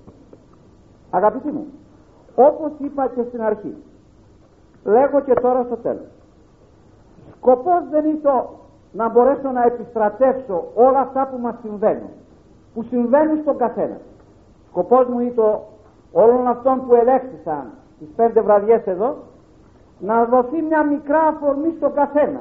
[1.10, 1.66] Αγαπητοί μου,
[2.34, 3.76] όπως είπα και στην αρχή,
[4.88, 6.08] λέγω και τώρα στο τέλος.
[7.36, 8.50] Σκοπός δεν είναι το
[8.92, 12.10] να μπορέσω να επιστρατεύσω όλα αυτά που μας συμβαίνουν,
[12.74, 13.96] που συμβαίνουν στον καθένα.
[14.68, 15.62] Σκοπός μου είναι το
[16.12, 19.16] όλων αυτών που ελέγχθησαν τις πέντε βραδιές εδώ,
[19.98, 22.40] να δοθεί μια μικρά αφορμή στον καθένα,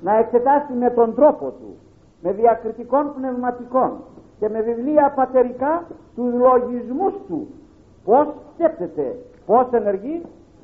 [0.00, 1.76] να εξετάσει με τον τρόπο του,
[2.22, 3.92] με διακριτικών πνευματικών,
[4.38, 5.84] και με βιβλία πατερικά
[6.14, 7.48] τους λογισμούς του
[8.04, 9.16] πώς σκέπτεται,
[9.46, 10.22] πώς ενεργεί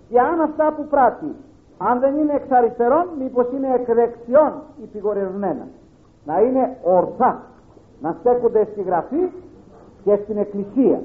[0.08, 1.34] και αν αυτά που πράττει
[1.78, 4.52] αν δεν είναι εξ αριστερών μήπως είναι εκ δεξιών
[4.82, 5.66] υπηγορευμένα
[6.24, 7.42] να είναι ορθά
[8.00, 9.30] να στέκονται στη γραφή
[10.04, 11.00] και στην εκκλησία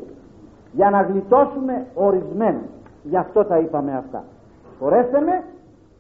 [0.71, 2.69] για να γλιτώσουμε ορισμένους.
[3.03, 4.23] Γι' αυτό τα είπαμε αυτά.
[4.79, 5.43] Χωρέστε με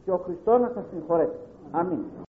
[0.05, 1.39] και ο Χριστός να σας συγχωρέσει.
[1.71, 2.28] Αμήν